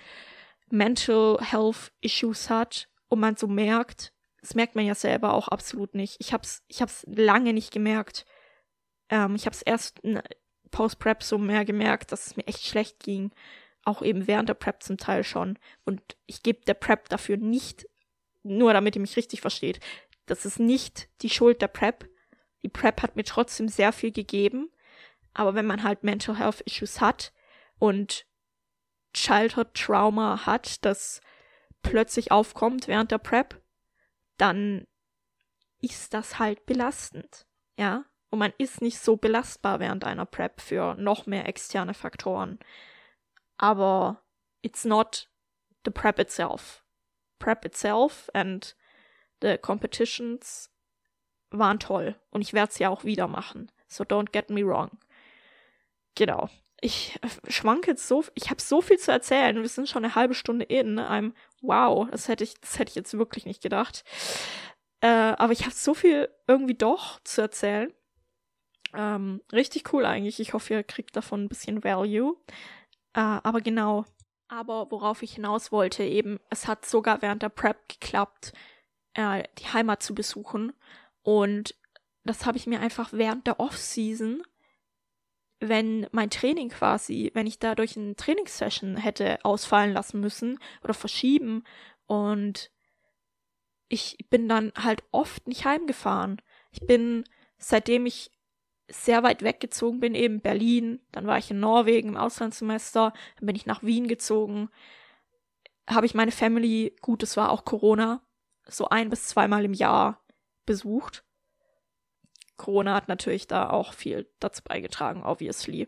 Mental 0.69 1.37
Health 1.41 1.91
Issues 2.01 2.49
hat 2.49 2.87
und 3.09 3.19
man 3.19 3.35
so 3.35 3.47
merkt, 3.47 4.13
das 4.41 4.55
merkt 4.55 4.75
man 4.75 4.85
ja 4.85 4.95
selber 4.95 5.33
auch 5.33 5.47
absolut 5.47 5.95
nicht. 5.95 6.17
Ich 6.19 6.33
hab's, 6.33 6.63
ich 6.67 6.81
hab's 6.81 7.05
lange 7.07 7.53
nicht 7.53 7.71
gemerkt. 7.71 8.25
Ähm, 9.09 9.35
ich 9.35 9.45
hab's 9.45 9.61
erst 9.61 10.01
Post-Prep 10.71 11.23
so 11.23 11.37
mehr 11.37 11.65
gemerkt, 11.65 12.11
dass 12.11 12.27
es 12.27 12.37
mir 12.37 12.47
echt 12.47 12.65
schlecht 12.65 12.99
ging. 12.99 13.31
Auch 13.83 14.01
eben 14.01 14.27
während 14.27 14.49
der 14.49 14.53
Prep 14.53 14.83
zum 14.83 14.97
Teil 14.97 15.23
schon. 15.23 15.57
Und 15.85 16.01
ich 16.25 16.43
gebe 16.43 16.61
der 16.65 16.73
Prep 16.73 17.09
dafür 17.09 17.37
nicht 17.37 17.87
nur 18.43 18.73
damit 18.73 18.95
ihr 18.95 19.01
mich 19.01 19.17
richtig 19.17 19.41
versteht, 19.41 19.79
das 20.25 20.45
ist 20.45 20.59
nicht 20.59 21.09
die 21.21 21.29
Schuld 21.29 21.61
der 21.61 21.67
Prep. 21.67 22.09
Die 22.63 22.69
Prep 22.69 23.01
hat 23.01 23.15
mir 23.15 23.23
trotzdem 23.23 23.67
sehr 23.67 23.91
viel 23.91 24.11
gegeben. 24.11 24.69
Aber 25.33 25.55
wenn 25.55 25.65
man 25.65 25.83
halt 25.83 26.03
Mental 26.03 26.37
Health 26.37 26.61
Issues 26.61 27.01
hat 27.01 27.33
und 27.77 28.25
Childhood 29.13 29.73
Trauma 29.73 30.45
hat, 30.45 30.83
das 30.85 31.21
plötzlich 31.81 32.31
aufkommt 32.31 32.87
während 32.87 33.11
der 33.11 33.17
Prep, 33.17 33.61
dann 34.39 34.87
ist 35.81 36.13
das 36.13 36.39
halt 36.39 36.65
belastend. 36.65 37.45
Ja? 37.77 38.05
Und 38.29 38.39
man 38.39 38.53
ist 38.57 38.81
nicht 38.81 38.99
so 38.99 39.15
belastbar 39.15 39.79
während 39.79 40.03
einer 40.03 40.25
Prep 40.25 40.61
für 40.61 40.95
noch 40.95 41.25
mehr 41.25 41.47
externe 41.47 41.93
Faktoren. 41.93 42.59
Aber 43.57 44.23
it's 44.61 44.85
not 44.85 45.29
the 45.85 45.91
Prep 45.91 46.19
itself 46.19 46.83
prep 47.39 47.65
itself 47.65 48.29
and 48.33 48.75
the 49.41 49.57
competitions 49.57 50.69
waren 51.49 51.79
toll. 51.79 52.15
Und 52.29 52.41
ich 52.41 52.53
werde 52.53 52.69
es 52.69 52.79
ja 52.79 52.89
auch 52.89 53.03
wieder 53.03 53.27
machen. 53.27 53.71
So 53.87 54.03
don't 54.03 54.31
get 54.31 54.49
me 54.49 54.63
wrong. 54.63 54.99
Genau. 56.15 56.49
Ich 56.81 57.19
schwanke 57.47 57.91
jetzt 57.91 58.07
so, 58.07 58.23
ich 58.35 58.49
habe 58.49 58.61
so 58.61 58.81
viel 58.81 58.97
zu 58.97 59.11
erzählen. 59.11 59.55
Wir 59.55 59.67
sind 59.67 59.89
schon 59.89 60.05
eine 60.05 60.15
halbe 60.15 60.33
Stunde 60.33 60.65
in. 60.65 60.99
I'm, 60.99 61.33
wow, 61.61 62.07
das 62.09 62.27
hätte 62.27 62.43
ich, 62.43 62.59
das 62.61 62.79
hätte 62.79 62.89
ich 62.89 62.95
jetzt 62.95 63.17
wirklich 63.17 63.45
nicht 63.45 63.61
gedacht. 63.61 64.03
Äh, 65.01 65.07
aber 65.07 65.53
ich 65.53 65.61
habe 65.61 65.75
so 65.75 65.93
viel 65.93 66.29
irgendwie 66.47 66.75
doch 66.75 67.19
zu 67.23 67.41
erzählen. 67.41 67.93
Ähm, 68.93 69.41
richtig 69.51 69.93
cool 69.93 70.05
eigentlich. 70.05 70.39
Ich 70.39 70.53
hoffe, 70.53 70.73
ihr 70.73 70.83
kriegt 70.83 71.15
davon 71.15 71.43
ein 71.43 71.49
bisschen 71.49 71.83
Value. 71.83 72.37
Äh, 73.13 73.19
aber 73.19 73.61
genau, 73.61 74.05
aber 74.47 74.89
worauf 74.89 75.21
ich 75.21 75.35
hinaus 75.35 75.71
wollte, 75.71 76.03
eben, 76.03 76.39
es 76.49 76.67
hat 76.67 76.85
sogar 76.85 77.21
während 77.21 77.43
der 77.43 77.49
Prep 77.49 77.87
geklappt, 77.87 78.51
äh, 79.13 79.43
die 79.59 79.67
Heimat 79.67 80.01
zu 80.01 80.15
besuchen. 80.15 80.73
Und 81.21 81.75
das 82.23 82.45
habe 82.45 82.57
ich 82.57 82.67
mir 82.67 82.79
einfach 82.79 83.13
während 83.13 83.47
der 83.47 83.59
Off-Season, 83.59 84.43
wenn 85.59 86.07
mein 86.11 86.29
Training 86.29 86.69
quasi, 86.69 87.31
wenn 87.33 87.47
ich 87.47 87.59
dadurch 87.59 87.97
eine 87.97 88.15
Trainingssession 88.15 88.97
hätte 88.97 89.43
ausfallen 89.43 89.93
lassen 89.93 90.19
müssen 90.19 90.59
oder 90.83 90.93
verschieben 90.93 91.63
und 92.07 92.71
ich 93.89 94.17
bin 94.29 94.47
dann 94.47 94.71
halt 94.77 95.03
oft 95.11 95.47
nicht 95.47 95.65
heimgefahren. 95.65 96.41
Ich 96.71 96.81
bin, 96.81 97.23
seitdem 97.57 98.05
ich 98.05 98.31
sehr 98.87 99.23
weit 99.23 99.43
weggezogen 99.43 99.99
bin, 99.99 100.15
eben 100.15 100.41
Berlin, 100.41 101.01
dann 101.11 101.27
war 101.27 101.37
ich 101.37 101.51
in 101.51 101.59
Norwegen 101.59 102.09
im 102.09 102.17
Auslandssemester, 102.17 103.13
dann 103.37 103.45
bin 103.45 103.55
ich 103.55 103.65
nach 103.65 103.83
Wien 103.83 104.07
gezogen, 104.07 104.69
habe 105.87 106.05
ich 106.05 106.13
meine 106.13 106.31
Family, 106.31 106.95
gut, 107.01 107.23
es 107.23 107.35
war 107.35 107.51
auch 107.51 107.65
Corona, 107.65 108.21
so 108.65 108.89
ein 108.89 109.09
bis 109.09 109.27
zweimal 109.27 109.65
im 109.65 109.73
Jahr 109.73 110.23
besucht. 110.65 111.23
Corona 112.59 112.93
hat 112.93 113.07
natürlich 113.07 113.47
da 113.47 113.69
auch 113.71 113.93
viel 113.93 114.29
dazu 114.39 114.61
beigetragen, 114.63 115.23
obviously. 115.23 115.87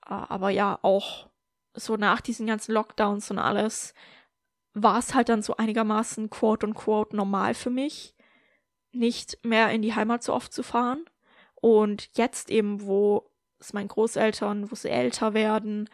Aber 0.00 0.48
ja, 0.48 0.78
auch 0.82 1.28
so 1.74 1.96
nach 1.96 2.20
diesen 2.22 2.46
ganzen 2.46 2.72
Lockdowns 2.72 3.30
und 3.30 3.38
alles 3.38 3.94
war 4.72 4.98
es 4.98 5.14
halt 5.14 5.28
dann 5.28 5.42
so 5.42 5.56
einigermaßen 5.56 6.30
quote 6.30 6.66
unquote 6.66 7.14
normal 7.14 7.54
für 7.54 7.70
mich, 7.70 8.14
nicht 8.92 9.38
mehr 9.44 9.70
in 9.70 9.82
die 9.82 9.94
Heimat 9.94 10.22
so 10.22 10.32
oft 10.32 10.52
zu 10.52 10.62
fahren. 10.62 11.04
Und 11.54 12.10
jetzt 12.16 12.50
eben, 12.50 12.82
wo 12.82 13.30
es 13.58 13.72
meinen 13.72 13.88
Großeltern, 13.88 14.70
wo 14.70 14.74
sie 14.74 14.90
älter 14.90 15.34
werden 15.34 15.88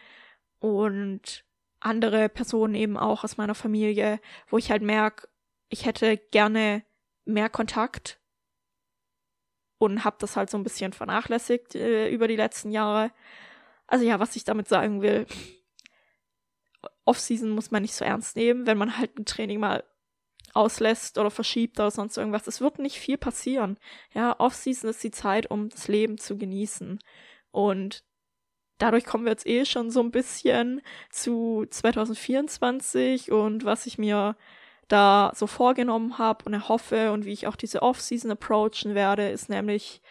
und 0.59 1.45
andere 1.81 2.29
Personen 2.29 2.75
eben 2.75 2.97
auch 2.97 3.25
aus 3.25 3.37
meiner 3.37 3.55
Familie, 3.55 4.21
wo 4.49 4.59
ich 4.59 4.71
halt 4.71 4.83
merke, 4.83 5.29
ich 5.69 5.87
hätte 5.87 6.17
gerne 6.17 6.85
mehr 7.25 7.49
Kontakt 7.49 8.20
und 9.81 10.05
habe 10.05 10.17
das 10.21 10.37
halt 10.37 10.51
so 10.51 10.59
ein 10.59 10.63
bisschen 10.63 10.93
vernachlässigt 10.93 11.75
äh, 11.75 12.11
über 12.11 12.29
die 12.29 12.37
letzten 12.37 12.71
Jahre. 12.71 13.13
Also 13.87 14.05
ja, 14.05 14.21
was 14.21 14.37
ich 14.37 14.45
damit 14.45 14.69
sagen 14.69 15.01
will, 15.01 15.27
Off-Season 17.07 17.49
muss 17.49 17.71
man 17.71 17.81
nicht 17.81 17.95
so 17.95 18.05
ernst 18.05 18.37
nehmen, 18.37 18.67
wenn 18.67 18.77
man 18.77 18.99
halt 18.99 19.19
ein 19.19 19.25
Training 19.25 19.59
mal 19.59 19.83
auslässt 20.53 21.17
oder 21.17 21.31
verschiebt 21.31 21.81
oder 21.81 21.91
sonst 21.91 22.19
irgendwas. 22.19 22.47
Es 22.47 22.61
wird 22.61 22.79
nicht 22.79 22.99
viel 22.99 23.17
passieren. 23.17 23.79
Ja, 24.13 24.39
Off-Season 24.39 24.91
ist 24.91 25.03
die 25.03 25.11
Zeit, 25.11 25.51
um 25.51 25.71
das 25.71 25.89
Leben 25.89 26.19
zu 26.19 26.37
genießen. 26.37 26.99
Und 27.51 28.05
dadurch 28.77 29.07
kommen 29.07 29.25
wir 29.25 29.33
jetzt 29.33 29.47
eh 29.47 29.65
schon 29.65 29.91
so 29.91 30.01
ein 30.01 30.11
bisschen 30.11 30.83
zu 31.09 31.65
2024 31.71 33.33
und 33.33 33.65
was 33.65 33.87
ich 33.87 33.97
mir 33.97 34.37
da 34.93 35.33
so 35.35 35.47
vorgenommen 35.47 36.19
habe 36.19 36.45
und 36.45 36.53
erhoffe 36.53 37.13
und 37.13 37.25
wie 37.25 37.33
ich 37.33 37.47
auch 37.47 37.57
diese 37.57 37.83
Off-Season 37.83 38.31
approachen 38.31 38.95
werde, 38.95 39.31
ist 39.31 39.49
nämlich 39.49 40.03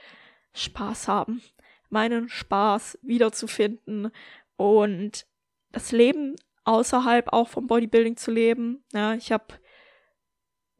Spaß 0.53 1.07
haben. 1.07 1.41
meinen 1.89 2.29
Spaß 2.29 2.99
wiederzufinden 3.01 4.11
und 4.57 5.25
das 5.71 5.91
Leben 5.91 6.35
außerhalb 6.63 7.33
auch 7.33 7.47
vom 7.47 7.67
Bodybuilding 7.67 8.15
zu 8.15 8.31
leben. 8.31 8.83
Ja, 8.93 9.15
ich 9.15 9.31
habe 9.31 9.45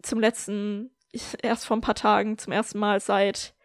zum 0.03 0.19
letzten, 0.19 0.91
erst 1.41 1.65
vor 1.65 1.77
ein 1.77 1.81
paar 1.81 1.95
Tagen 1.95 2.37
zum 2.37 2.53
ersten 2.53 2.77
Mal 2.77 2.99
seit 2.99 3.55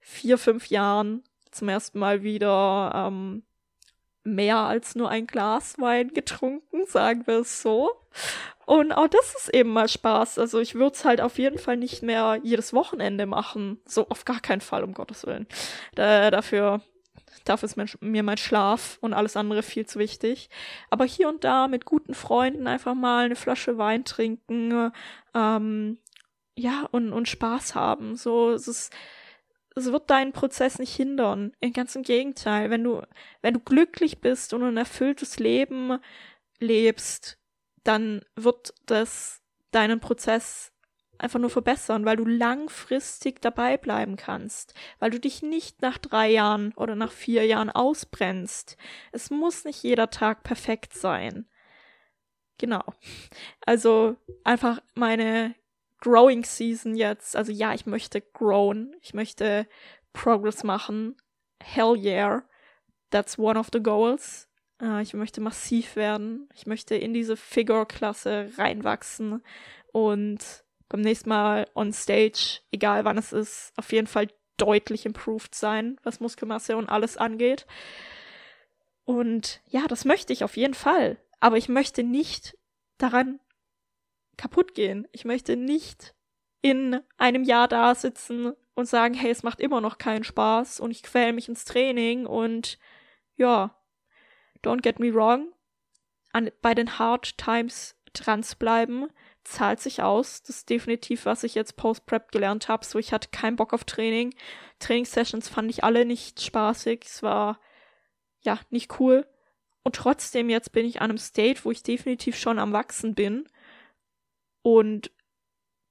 vier, 0.00 0.38
fünf 0.38 0.66
Jahren 0.66 1.22
zum 1.52 1.68
ersten 1.68 1.98
Mal 1.98 2.22
wieder 2.22 2.92
ähm, 2.94 3.44
mehr 4.24 4.58
als 4.58 4.94
nur 4.94 5.08
ein 5.08 5.26
Glas 5.26 5.78
Wein 5.78 6.08
getrunken, 6.08 6.86
sagen 6.86 7.26
wir 7.26 7.40
es 7.40 7.62
so. 7.62 7.90
Und 8.66 8.92
auch 8.92 9.08
das 9.08 9.34
ist 9.34 9.54
eben 9.54 9.70
mal 9.70 9.88
Spaß. 9.88 10.38
Also 10.38 10.60
ich 10.60 10.74
würde 10.74 10.94
es 10.94 11.04
halt 11.04 11.20
auf 11.20 11.38
jeden 11.38 11.58
Fall 11.58 11.76
nicht 11.76 12.02
mehr 12.02 12.38
jedes 12.42 12.72
Wochenende 12.72 13.26
machen. 13.26 13.80
So 13.86 14.08
auf 14.08 14.24
gar 14.24 14.40
keinen 14.40 14.60
Fall, 14.60 14.84
um 14.84 14.94
Gottes 14.94 15.26
Willen. 15.26 15.46
Da, 15.94 16.30
dafür, 16.30 16.80
dafür 17.44 17.66
ist 17.66 17.76
mein, 17.76 17.90
mir 18.00 18.22
mein 18.22 18.38
Schlaf 18.38 18.98
und 19.00 19.14
alles 19.14 19.36
andere 19.36 19.62
viel 19.62 19.86
zu 19.86 19.98
wichtig. 19.98 20.48
Aber 20.90 21.04
hier 21.04 21.28
und 21.28 21.44
da 21.44 21.66
mit 21.68 21.84
guten 21.84 22.14
Freunden 22.14 22.66
einfach 22.66 22.94
mal 22.94 23.24
eine 23.24 23.36
Flasche 23.36 23.78
Wein 23.78 24.04
trinken, 24.04 24.92
ähm, 25.34 25.98
ja, 26.54 26.86
und, 26.90 27.12
und 27.12 27.28
Spaß 27.28 27.74
haben. 27.74 28.16
So, 28.16 28.50
es 28.50 28.68
ist, 28.68 28.92
es 29.74 29.90
wird 29.90 30.10
deinen 30.10 30.32
Prozess 30.32 30.78
nicht 30.78 30.94
hindern. 30.94 31.52
Ganz 31.72 31.96
im 31.96 32.02
Gegenteil. 32.02 32.70
Wenn 32.70 32.84
du, 32.84 33.02
wenn 33.40 33.54
du 33.54 33.60
glücklich 33.60 34.20
bist 34.20 34.52
und 34.52 34.62
ein 34.62 34.76
erfülltes 34.76 35.38
Leben 35.38 35.98
lebst, 36.60 37.38
dann 37.84 38.22
wird 38.36 38.74
das 38.86 39.42
deinen 39.70 40.00
Prozess 40.00 40.72
einfach 41.18 41.38
nur 41.38 41.50
verbessern, 41.50 42.04
weil 42.04 42.16
du 42.16 42.24
langfristig 42.24 43.40
dabei 43.40 43.76
bleiben 43.76 44.16
kannst, 44.16 44.74
weil 44.98 45.10
du 45.10 45.20
dich 45.20 45.42
nicht 45.42 45.80
nach 45.80 45.98
drei 45.98 46.30
Jahren 46.30 46.72
oder 46.74 46.96
nach 46.96 47.12
vier 47.12 47.46
Jahren 47.46 47.70
ausbrennst. 47.70 48.76
Es 49.12 49.30
muss 49.30 49.64
nicht 49.64 49.82
jeder 49.82 50.10
Tag 50.10 50.42
perfekt 50.42 50.94
sein. 50.94 51.46
Genau. 52.58 52.84
Also 53.64 54.16
einfach 54.44 54.80
meine 54.94 55.54
Growing 55.98 56.44
Season 56.44 56.94
jetzt. 56.96 57.36
Also 57.36 57.52
ja, 57.52 57.72
ich 57.74 57.86
möchte 57.86 58.20
grown. 58.20 58.94
Ich 59.00 59.14
möchte 59.14 59.68
Progress 60.12 60.64
machen. 60.64 61.16
Hell 61.62 61.96
yeah. 61.96 62.42
That's 63.10 63.38
one 63.38 63.58
of 63.58 63.68
the 63.72 63.82
goals. 63.82 64.48
Uh, 64.82 64.98
ich 64.98 65.14
möchte 65.14 65.40
massiv 65.40 65.94
werden. 65.94 66.48
Ich 66.54 66.66
möchte 66.66 66.96
in 66.96 67.14
diese 67.14 67.36
Figure-Klasse 67.36 68.50
reinwachsen 68.58 69.40
und 69.92 70.64
beim 70.88 71.02
nächsten 71.02 71.28
Mal 71.28 71.68
on 71.74 71.92
stage, 71.92 72.60
egal 72.72 73.04
wann 73.04 73.16
es 73.16 73.32
ist, 73.32 73.72
auf 73.76 73.92
jeden 73.92 74.08
Fall 74.08 74.26
deutlich 74.56 75.06
improved 75.06 75.54
sein, 75.54 76.00
was 76.02 76.18
Muskelmasse 76.18 76.76
und 76.76 76.88
alles 76.88 77.16
angeht. 77.16 77.66
Und 79.04 79.60
ja, 79.66 79.86
das 79.86 80.04
möchte 80.04 80.32
ich 80.32 80.42
auf 80.42 80.56
jeden 80.56 80.74
Fall. 80.74 81.16
Aber 81.38 81.56
ich 81.56 81.68
möchte 81.68 82.02
nicht 82.02 82.58
daran 82.98 83.38
kaputt 84.36 84.74
gehen. 84.74 85.06
Ich 85.12 85.24
möchte 85.24 85.56
nicht 85.56 86.14
in 86.60 87.00
einem 87.18 87.44
Jahr 87.44 87.68
da 87.68 87.94
sitzen 87.94 88.52
und 88.74 88.86
sagen, 88.86 89.14
hey, 89.14 89.30
es 89.30 89.44
macht 89.44 89.60
immer 89.60 89.80
noch 89.80 89.98
keinen 89.98 90.24
Spaß 90.24 90.80
und 90.80 90.90
ich 90.90 91.02
quäle 91.02 91.32
mich 91.32 91.48
ins 91.48 91.64
Training 91.64 92.26
und 92.26 92.78
ja, 93.36 93.76
don't 94.62 94.82
get 94.82 94.98
me 94.98 95.12
wrong, 95.12 95.52
an, 96.32 96.50
bei 96.60 96.74
den 96.74 96.98
Hard 96.98 97.36
Times 97.38 97.96
dran 98.12 98.42
zu 98.42 98.56
bleiben, 98.56 99.08
zahlt 99.44 99.80
sich 99.80 100.02
aus. 100.02 100.42
Das 100.42 100.56
ist 100.56 100.70
definitiv, 100.70 101.26
was 101.26 101.44
ich 101.44 101.54
jetzt 101.54 101.76
Post-Prep 101.76 102.30
gelernt 102.30 102.68
habe. 102.68 102.84
So, 102.84 102.98
ich 102.98 103.12
hatte 103.12 103.28
keinen 103.30 103.56
Bock 103.56 103.72
auf 103.72 103.84
Training. 103.84 104.34
Trainingssessions 104.78 105.48
fand 105.48 105.70
ich 105.70 105.84
alle 105.84 106.04
nicht 106.04 106.40
spaßig. 106.40 107.04
Es 107.04 107.22
war, 107.22 107.60
ja, 108.40 108.58
nicht 108.70 109.00
cool. 109.00 109.26
Und 109.82 109.96
trotzdem 109.96 110.48
jetzt 110.48 110.72
bin 110.72 110.86
ich 110.86 111.00
an 111.00 111.10
einem 111.10 111.18
State, 111.18 111.64
wo 111.64 111.70
ich 111.70 111.82
definitiv 111.82 112.38
schon 112.38 112.58
am 112.58 112.72
Wachsen 112.72 113.14
bin 113.14 113.48
und 114.62 115.10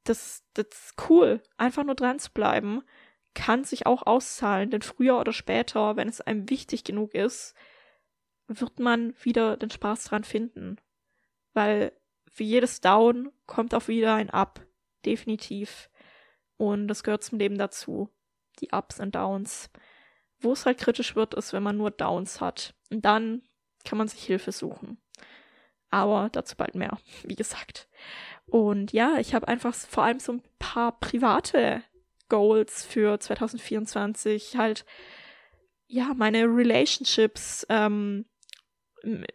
das, 0.06 0.44
das 0.54 0.68
ist 0.68 1.10
cool. 1.10 1.42
Einfach 1.58 1.84
nur 1.84 1.96
dran 1.96 2.20
zu 2.20 2.32
bleiben, 2.32 2.82
kann 3.34 3.64
sich 3.64 3.86
auch 3.86 4.06
auszahlen, 4.08 4.72
denn 4.72 4.82
früher 4.82 5.20
oder 5.20 5.34
später, 5.34 5.96
wenn 5.96 6.08
es 6.08 6.22
einem 6.22 6.50
wichtig 6.50 6.84
genug 6.84 7.14
ist, 7.14 7.54
wird 8.60 8.80
man 8.80 9.14
wieder 9.22 9.58
den 9.58 9.70
Spaß 9.70 10.06
dran 10.06 10.24
finden. 10.24 10.78
Weil 11.54 11.92
für 12.32 12.44
jedes 12.44 12.82
Down 12.82 13.32
kommt 13.46 13.74
auch 13.74 13.88
wieder 13.88 14.16
ein 14.16 14.30
Up. 14.30 14.66
Definitiv. 15.06 15.90
Und 16.58 16.88
das 16.88 17.04
gehört 17.04 17.24
zum 17.24 17.40
Leben 17.40 17.58
dazu. 17.58 18.10
Die 18.60 18.70
Ups 18.72 19.00
und 19.00 19.16
Downs. 19.16 19.70
Wo 20.40 20.54
es 20.54 20.66
halt 20.66 20.78
kritisch 20.78 21.16
wird, 21.16 21.34
ist, 21.34 21.54
wenn 21.54 21.64
man 21.64 21.78
nur 21.78 21.92
Downs 21.92 22.42
hat. 22.42 22.74
Und 22.90 23.06
dann 23.06 23.44
kann 23.84 23.98
man 23.98 24.08
sich 24.08 24.24
Hilfe 24.24 24.52
suchen. 24.52 24.98
Aber 25.90 26.30
dazu 26.32 26.56
bald 26.56 26.76
mehr, 26.76 26.98
wie 27.24 27.36
gesagt. 27.36 27.88
Und 28.48 28.94
ja, 28.94 29.18
ich 29.20 29.34
habe 29.34 29.48
einfach 29.48 29.74
vor 29.74 30.04
allem 30.04 30.20
so 30.20 30.34
ein 30.34 30.44
paar 30.60 31.00
private 31.00 31.84
Goals 32.30 32.86
für 32.86 33.20
2024. 33.20 34.58
Halt, 34.58 34.86
ja, 35.88 36.14
meine 36.16 36.46
Relationships, 36.46 37.66
ähm, 37.70 38.26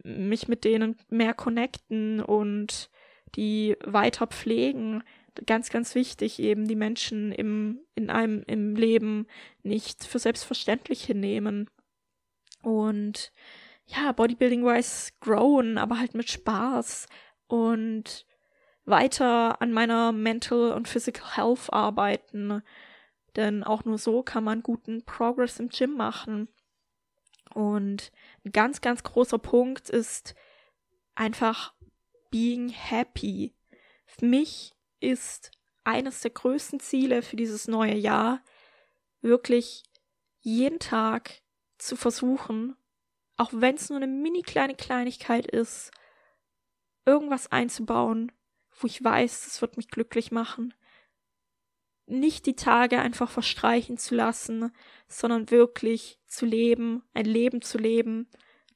mich 0.02 0.48
mit 0.48 0.64
denen 0.64 0.96
mehr 1.08 1.34
connecten 1.34 2.20
und 2.20 2.90
die 3.34 3.76
weiter 3.84 4.26
pflegen. 4.26 5.02
Ganz, 5.46 5.68
ganz 5.68 5.94
wichtig, 5.94 6.38
eben 6.38 6.66
die 6.66 6.76
Menschen 6.76 7.32
im, 7.32 7.80
in 7.94 8.08
einem, 8.08 8.42
im 8.46 8.74
Leben 8.74 9.26
nicht 9.62 10.04
für 10.04 10.18
selbstverständlich 10.18 11.04
hinnehmen. 11.04 11.68
Und 12.62 13.32
ja, 13.86 14.12
Bodybuilding-wise 14.12 15.12
grown, 15.20 15.78
aber 15.78 15.98
halt 15.98 16.14
mit 16.14 16.30
Spaß 16.30 17.06
und 17.46 18.26
weiter 18.84 19.60
an 19.60 19.72
meiner 19.72 20.12
Mental 20.12 20.72
und 20.72 20.88
Physical 20.88 21.36
Health 21.36 21.72
arbeiten. 21.72 22.62
Denn 23.36 23.62
auch 23.62 23.84
nur 23.84 23.98
so 23.98 24.22
kann 24.22 24.44
man 24.44 24.62
guten 24.62 25.04
Progress 25.04 25.60
im 25.60 25.68
Gym 25.68 25.96
machen. 25.96 26.48
Und 27.56 28.12
ein 28.44 28.52
ganz, 28.52 28.82
ganz 28.82 29.02
großer 29.02 29.38
Punkt 29.38 29.88
ist 29.88 30.34
einfach 31.14 31.72
being 32.30 32.68
happy. 32.68 33.54
Für 34.04 34.26
mich 34.26 34.74
ist 35.00 35.52
eines 35.82 36.20
der 36.20 36.32
größten 36.32 36.80
Ziele 36.80 37.22
für 37.22 37.36
dieses 37.36 37.66
neue 37.66 37.94
Jahr 37.94 38.42
wirklich 39.22 39.84
jeden 40.40 40.80
Tag 40.80 41.40
zu 41.78 41.96
versuchen, 41.96 42.76
auch 43.38 43.52
wenn 43.54 43.76
es 43.76 43.88
nur 43.88 43.96
eine 43.96 44.06
mini 44.06 44.42
kleine 44.42 44.74
Kleinigkeit 44.74 45.46
ist, 45.46 45.92
irgendwas 47.06 47.50
einzubauen, 47.50 48.32
wo 48.78 48.86
ich 48.86 49.02
weiß, 49.02 49.44
das 49.46 49.62
wird 49.62 49.78
mich 49.78 49.88
glücklich 49.88 50.30
machen. 50.30 50.74
Nicht 52.06 52.46
die 52.46 52.56
Tage 52.56 53.00
einfach 53.00 53.30
verstreichen 53.30 53.98
zu 53.98 54.14
lassen, 54.14 54.72
sondern 55.08 55.50
wirklich 55.50 56.20
zu 56.26 56.46
leben, 56.46 57.02
ein 57.14 57.24
Leben 57.24 57.62
zu 57.62 57.78
leben, 57.78 58.28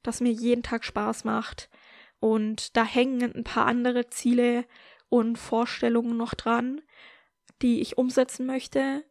das 0.02 0.20
mir 0.20 0.32
jeden 0.32 0.62
Tag 0.62 0.84
Spaß 0.84 1.24
macht. 1.24 1.70
Und 2.18 2.76
da 2.76 2.84
hängen 2.84 3.32
ein 3.34 3.44
paar 3.44 3.66
andere 3.66 4.08
Ziele 4.08 4.64
und 5.08 5.36
Vorstellungen 5.36 6.16
noch 6.16 6.34
dran, 6.34 6.80
die 7.62 7.80
ich 7.80 7.98
umsetzen 7.98 8.46
möchte. 8.46 9.04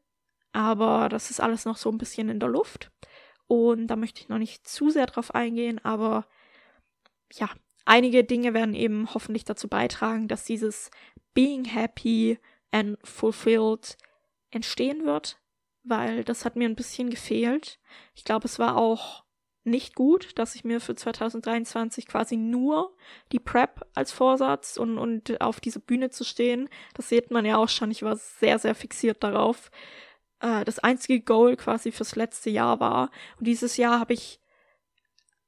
Aber 0.52 1.10
das 1.10 1.30
ist 1.30 1.40
alles 1.40 1.66
noch 1.66 1.78
so 1.78 1.90
ein 1.90 1.98
bisschen 1.98 2.30
in 2.30 2.40
der 2.40 2.50
Luft. 2.50 2.92
Und 3.48 3.88
da 3.88 3.96
möchte 3.96 4.22
ich 4.22 4.30
noch 4.30 4.38
nicht 4.38 4.68
zu 4.68 4.90
sehr 4.90 5.08
drauf 5.08 5.34
eingehen, 5.34 5.84
aber 5.84 6.28
ja, 7.34 7.50
einige 7.86 8.24
Dinge 8.24 8.54
werden 8.54 8.76
eben 8.76 9.12
hoffentlich 9.14 9.44
dazu 9.44 9.68
beitragen, 9.68 10.28
dass 10.28 10.46
dieses 10.46 10.92
Being 11.34 11.66
happy 11.66 12.38
and 12.72 12.98
fulfilled 13.04 13.98
entstehen 14.52 15.06
wird, 15.06 15.40
weil 15.84 16.24
das 16.24 16.46
hat 16.46 16.56
mir 16.56 16.68
ein 16.68 16.76
bisschen 16.76 17.10
gefehlt. 17.10 17.80
Ich 18.16 18.24
glaube, 18.24 18.46
es 18.46 18.60
war 18.60 18.78
auch 18.78 19.24
nicht 19.64 19.96
gut, 19.96 20.38
dass 20.38 20.56
ich 20.56 20.64
mir 20.64 20.80
für 20.80 20.96
2023 20.96 22.08
quasi 22.08 22.38
nur 22.38 22.96
die 23.32 23.40
Prep 23.40 23.86
als 23.94 24.12
Vorsatz 24.12 24.78
und, 24.78 24.98
und 24.98 25.42
auf 25.42 25.60
diese 25.60 25.80
Bühne 25.80 26.10
zu 26.10 26.24
stehen, 26.24 26.70
das 26.94 27.10
sieht 27.10 27.32
man 27.32 27.46
ja 27.46 27.58
auch 27.58 27.70
schon, 27.70 27.92
ich 27.92 28.04
war 28.04 28.16
sehr, 28.16 28.58
sehr 28.60 28.74
fixiert 28.76 29.24
darauf, 29.24 29.70
äh, 30.40 30.64
das 30.66 30.80
einzige 30.80 31.22
Goal 31.22 31.56
quasi 31.56 31.92
fürs 31.92 32.16
letzte 32.16 32.50
Jahr 32.50 32.80
war. 32.80 33.12
Und 33.38 33.48
dieses 33.48 33.78
Jahr 33.78 34.00
habe 34.00 34.14
ich 34.14 34.40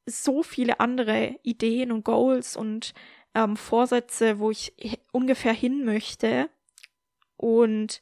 so 0.05 0.43
viele 0.43 0.79
andere 0.79 1.35
Ideen 1.43 1.91
und 1.91 2.03
Goals 2.03 2.57
und 2.57 2.93
ähm, 3.33 3.55
Vorsätze, 3.55 4.39
wo 4.39 4.51
ich 4.51 4.73
ungefähr 5.11 5.53
hin 5.53 5.85
möchte. 5.85 6.49
Und 7.37 8.01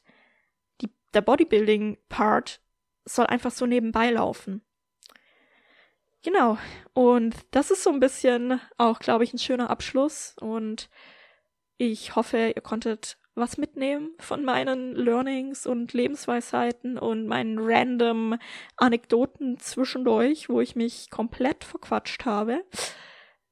der 1.14 1.22
Bodybuilding-Part 1.22 2.60
soll 3.04 3.26
einfach 3.26 3.50
so 3.50 3.66
nebenbei 3.66 4.10
laufen. 4.10 4.62
Genau. 6.22 6.58
Und 6.92 7.34
das 7.50 7.70
ist 7.70 7.82
so 7.82 7.90
ein 7.90 8.00
bisschen 8.00 8.60
auch, 8.76 8.98
glaube 8.98 9.24
ich, 9.24 9.32
ein 9.32 9.38
schöner 9.38 9.70
Abschluss. 9.70 10.36
Und 10.38 10.90
ich 11.78 12.14
hoffe, 12.14 12.52
ihr 12.54 12.62
konntet 12.62 13.16
was 13.34 13.56
mitnehmen 13.56 14.10
von 14.18 14.44
meinen 14.44 14.94
Learnings 14.94 15.66
und 15.66 15.92
Lebensweisheiten 15.92 16.98
und 16.98 17.26
meinen 17.26 17.58
random 17.58 18.38
Anekdoten 18.76 19.58
zwischendurch, 19.58 20.48
wo 20.48 20.60
ich 20.60 20.76
mich 20.76 21.10
komplett 21.10 21.64
verquatscht 21.64 22.24
habe. 22.26 22.64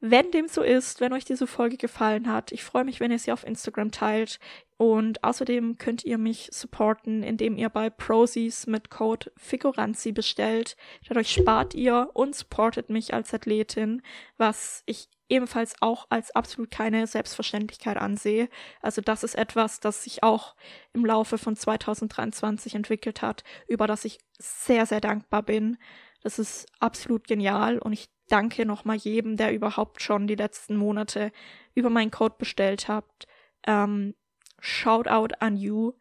Wenn 0.00 0.30
dem 0.30 0.46
so 0.46 0.62
ist, 0.62 1.00
wenn 1.00 1.12
euch 1.12 1.24
diese 1.24 1.48
Folge 1.48 1.76
gefallen 1.76 2.32
hat, 2.32 2.52
ich 2.52 2.62
freue 2.62 2.84
mich, 2.84 3.00
wenn 3.00 3.10
ihr 3.10 3.18
sie 3.18 3.32
auf 3.32 3.44
Instagram 3.44 3.90
teilt. 3.90 4.38
Und 4.76 5.24
außerdem 5.24 5.76
könnt 5.76 6.04
ihr 6.04 6.18
mich 6.18 6.50
supporten, 6.52 7.24
indem 7.24 7.56
ihr 7.56 7.68
bei 7.68 7.90
Prosies 7.90 8.68
mit 8.68 8.90
Code 8.90 9.32
Figuranzi 9.36 10.12
bestellt. 10.12 10.76
Dadurch 11.08 11.32
spart 11.32 11.74
ihr 11.74 12.10
und 12.14 12.36
supportet 12.36 12.90
mich 12.90 13.12
als 13.12 13.34
Athletin, 13.34 14.02
was 14.36 14.84
ich 14.86 15.08
ebenfalls 15.28 15.74
auch 15.80 16.06
als 16.10 16.30
absolut 16.30 16.70
keine 16.70 17.08
Selbstverständlichkeit 17.08 17.96
ansehe. 17.96 18.48
Also 18.80 19.00
das 19.00 19.24
ist 19.24 19.34
etwas, 19.34 19.80
das 19.80 20.04
sich 20.04 20.22
auch 20.22 20.54
im 20.92 21.04
Laufe 21.04 21.38
von 21.38 21.56
2023 21.56 22.76
entwickelt 22.76 23.20
hat, 23.20 23.42
über 23.66 23.88
das 23.88 24.04
ich 24.04 24.20
sehr, 24.38 24.86
sehr 24.86 25.00
dankbar 25.00 25.42
bin. 25.42 25.76
Das 26.22 26.38
ist 26.38 26.66
absolut 26.78 27.26
genial 27.26 27.78
und 27.78 27.92
ich 27.92 28.08
danke 28.28 28.64
nochmal 28.64 28.96
jedem, 28.96 29.36
der 29.36 29.52
überhaupt 29.52 30.02
schon 30.02 30.26
die 30.26 30.34
letzten 30.34 30.76
Monate 30.76 31.32
über 31.74 31.90
meinen 31.90 32.10
Code 32.10 32.36
bestellt 32.38 32.88
habt. 32.88 33.26
Um, 33.66 34.14
shout 34.60 35.08
out 35.08 35.32
on 35.42 35.56
you. 35.56 35.94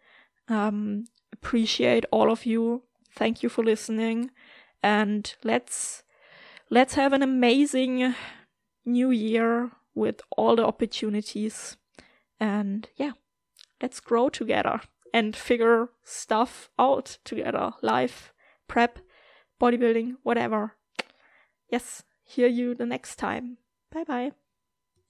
Um, 0.49 1.05
appreciate 1.34 2.07
all 2.11 2.30
of 2.30 2.45
you. 2.45 2.84
Thank 3.15 3.41
you 3.41 3.49
for 3.49 3.63
listening. 3.63 4.32
And 4.82 5.36
let's 5.43 6.03
let's 6.69 6.95
have 6.95 7.13
an 7.13 7.23
amazing 7.23 8.13
new 8.86 9.11
year 9.11 9.71
with 9.95 10.21
all 10.38 10.55
the 10.55 10.65
opportunities. 10.65 11.78
And 12.39 12.88
yeah, 12.95 13.13
let's 13.82 13.99
grow 13.99 14.30
together 14.30 14.82
and 15.13 15.36
figure 15.36 15.89
stuff 16.03 16.69
out 16.78 17.17
together. 17.23 17.71
Life, 17.82 18.34
prep, 18.67 18.99
bodybuilding, 19.59 20.17
whatever. 20.23 20.75
Yes, 21.69 22.03
hear 22.28 22.47
you 22.47 22.75
the 22.75 22.86
next 22.86 23.15
time. 23.15 23.57
Bye 23.91 24.03
bye. 24.03 24.32